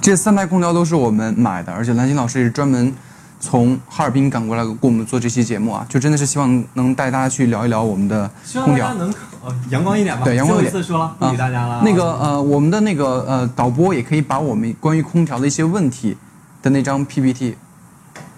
[0.00, 2.92] 这三台空调都是我们买的，而且蓝心老师也是专门
[3.38, 8.86] 从哈尔滨赶过来给我们做这期节目啊，就真的是希望能带大家去聊一聊我们的希望空调。
[8.86, 9.14] 大家能
[9.44, 10.24] 呃阳光一点吧。
[10.24, 11.82] 对阳光一点最后一次说了，不理大家了。
[11.84, 16.16] 那个呃，我们的那个呃导播也可以把我们关于空调的一些问题
[16.62, 17.56] 的那张 PPT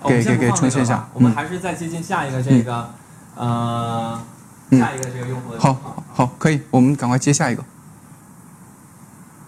[0.03, 2.89] 哦给给给呈现一下我们嗯还是再接近下一个这个
[3.37, 4.21] 呃嗯
[4.71, 7.63] 下一个这个用户的好情况好好，可以，我们赶快接下一个。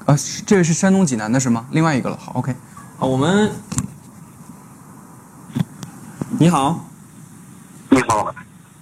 [0.07, 0.17] 啊，
[0.47, 1.67] 这个是山东济南的是吗？
[1.73, 2.55] 另外一个了，好，OK。
[2.97, 3.51] 好，我们
[6.39, 6.89] 你好
[7.91, 8.35] 你好，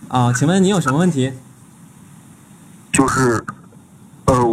[0.09, 1.32] 啊，请问你有什么问题？
[2.93, 3.45] 就是，
[4.26, 4.45] 呃，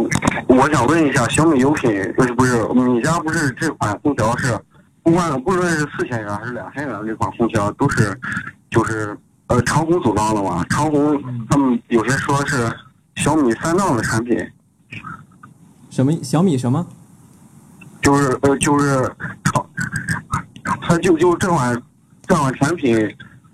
[0.48, 4.58] 我想问一下，小米优品不是不是你家不是这款空调是，
[5.02, 8.18] 不管不论是四千元还是两千元的这款空调，都是
[8.70, 9.16] 就是
[9.48, 10.64] 呃长虹组装的嘛？
[10.68, 12.70] 长虹他们有些说是
[13.16, 14.36] 小米三档的产品，
[15.90, 16.86] 什么小米什么？
[18.02, 19.02] 就是呃就是
[19.44, 19.66] 长，
[20.80, 21.82] 它就就这款
[22.26, 22.96] 这款产品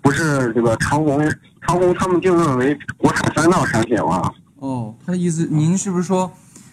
[0.01, 1.19] 不是这个长虹
[1.65, 4.31] 长虹他们定论为国产三档产品嘛？
[4.57, 6.31] 哦，他的意思，您是不是说，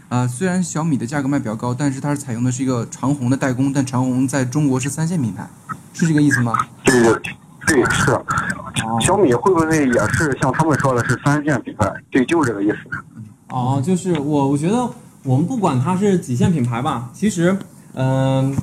[0.08, 5.48] 呃，虽然小米的价格卖比较高，但是它是采用的是一个长虹的代工，但长虹在中国是三线品牌，
[5.92, 6.52] 是这个意思吗？
[6.84, 7.20] 对对
[7.72, 8.18] 对，是。
[9.00, 11.92] 小米会不会也是像他们说的是三线品牌？
[12.10, 12.76] 对，就是这个意思。
[13.48, 14.88] 哦，就是我我觉得
[15.22, 17.56] 我们不管它是几线品牌吧，其实，
[17.94, 18.56] 嗯、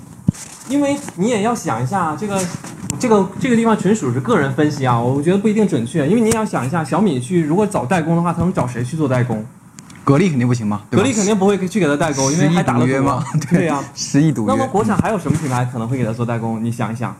[0.69, 2.39] 因为你也要想一下这个。
[2.99, 9.45] 这个这个地方纯属是个人分析啊，我觉得不一定准确，因为你也要想一下，小米去如果找代工的话，他能找谁去做代工？
[10.05, 14.47] 格力肯定不行吧格力肯定不会去给他代工，因为还打了约嘛对呀、十亿赌约。
[14.47, 16.63] 那么国产还有什么品牌可能会给他做代工？
[16.63, 17.13] 你想一想，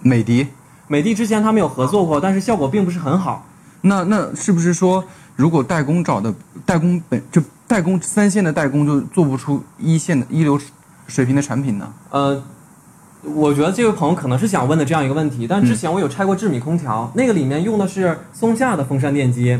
[0.00, 0.48] 美的，
[0.86, 3.46] 美的之前他们有合作过，但是效果并不是很好。
[3.82, 5.04] 那那是不是说，
[5.36, 6.32] 如果代工找的
[6.64, 10.58] 代工本就代工三线的代工就做不出一线的一流
[11.06, 11.92] 水平的产品呢？
[12.10, 12.42] 呃，
[13.22, 19.58] 我觉得这位朋友可能是想问的这样一个问题，但之前我有拆过智米空调，那个里面用的是松下的风扇电机，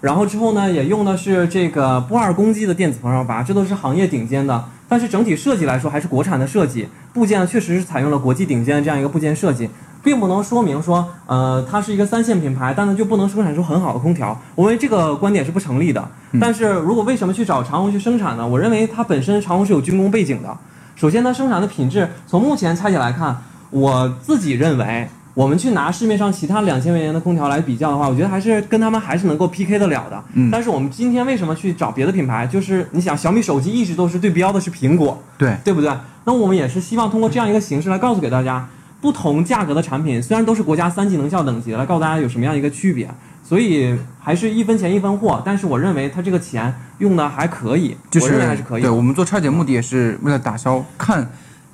[0.00, 4.64] 然后之后呢也用的是这个波二公鸡的电子膨胀阀，这都是行业顶尖的。
[4.86, 9.68] 但是整体设计来说还是国产的设计，部件确实是采用了国际顶尖的这样一个部件设计，
[10.04, 14.38] 并不能说明说呃它是一个三线品牌，但它就不能生产出很好的空调。
[14.54, 16.06] 我认为这个观点是不成立的。
[16.40, 18.46] 但是如果为什么去找长虹去生产呢？
[18.46, 20.56] 我认为它本身长虹是有军工背景的。
[20.94, 23.36] 首先，它生产的品质，从目前拆解来看，
[23.70, 30.22] 我自己认为，我们去拿市面上其他两千元的空调来比较的话，我觉得还是跟他们还是能够 PK 得了的。
[30.34, 32.46] 嗯但是我们今天为什么去找别的品牌？
[32.46, 35.90] 就是你想，小米手机一直都是对标的是苹果，对，对不对？
[36.24, 38.68] 那我们也是希望通过这样一个形式来告诉给大家，
[39.04, 43.06] 不同价格的产品虽然都是国家三级能效等级的，来告诉大家有什么样一个区别。
[43.46, 48.80] 所以还是一分钱一分货，但是我认为它这个钱用的还可以，就是还是可以。
[48.80, 51.30] 对我们做拆解目的也是为了打消看，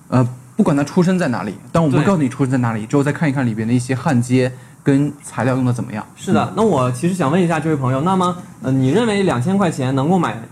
[0.09, 4.53] 呃，不管它出身在哪里，但我们不告诉你出身在哪里，之后再看一看里边的一些焊接
[4.83, 6.05] 跟材料用的怎么样。
[6.17, 10.43] 是的，那我其实想问一下这位朋友，那么呃，你认为两千块钱能够买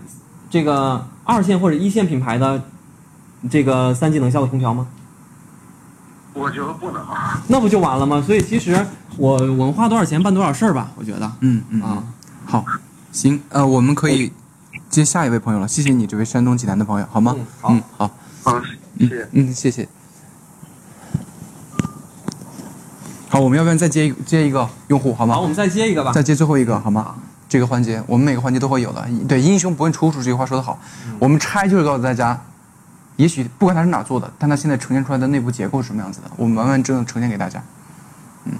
[0.49, 2.63] 这个二线或者一线品牌的
[3.49, 4.87] 这个三级能效的空调吗？
[6.39, 7.01] 我觉得不能。
[7.03, 8.23] 啊那不就完了吗？
[8.25, 8.85] 所以其实
[9.17, 12.03] 我我们花多少钱办多少事儿吧，我觉得嗯嗯啊。
[12.45, 12.65] 好，
[13.11, 14.31] 行，呃，我们可以
[14.89, 17.35] 接下一位朋友了，谢谢你这位山东济南的朋友，好吗？
[17.37, 17.83] 嗯好嗯，
[18.43, 18.61] 好，
[18.97, 19.27] 嗯，谢谢。
[19.33, 19.89] 嗯，谢谢。
[23.29, 25.35] 好，我们要不要再接一接一个用户，好吗？
[25.35, 26.11] 好，我们再接一个吧。
[26.11, 27.15] 再接最后一个好吗？
[27.47, 29.07] 这个环节我们每个环节都会有的。
[29.27, 30.79] 对，英雄不问出处这句话说得好。
[31.19, 32.39] 我们拆就是告诉大家，
[33.19, 37.61] 也许不管他是哪做的但他现在呈现出来的内部结构是什么样子的我们完完整整呈现给大家。
[38.45, 38.53] 嗯。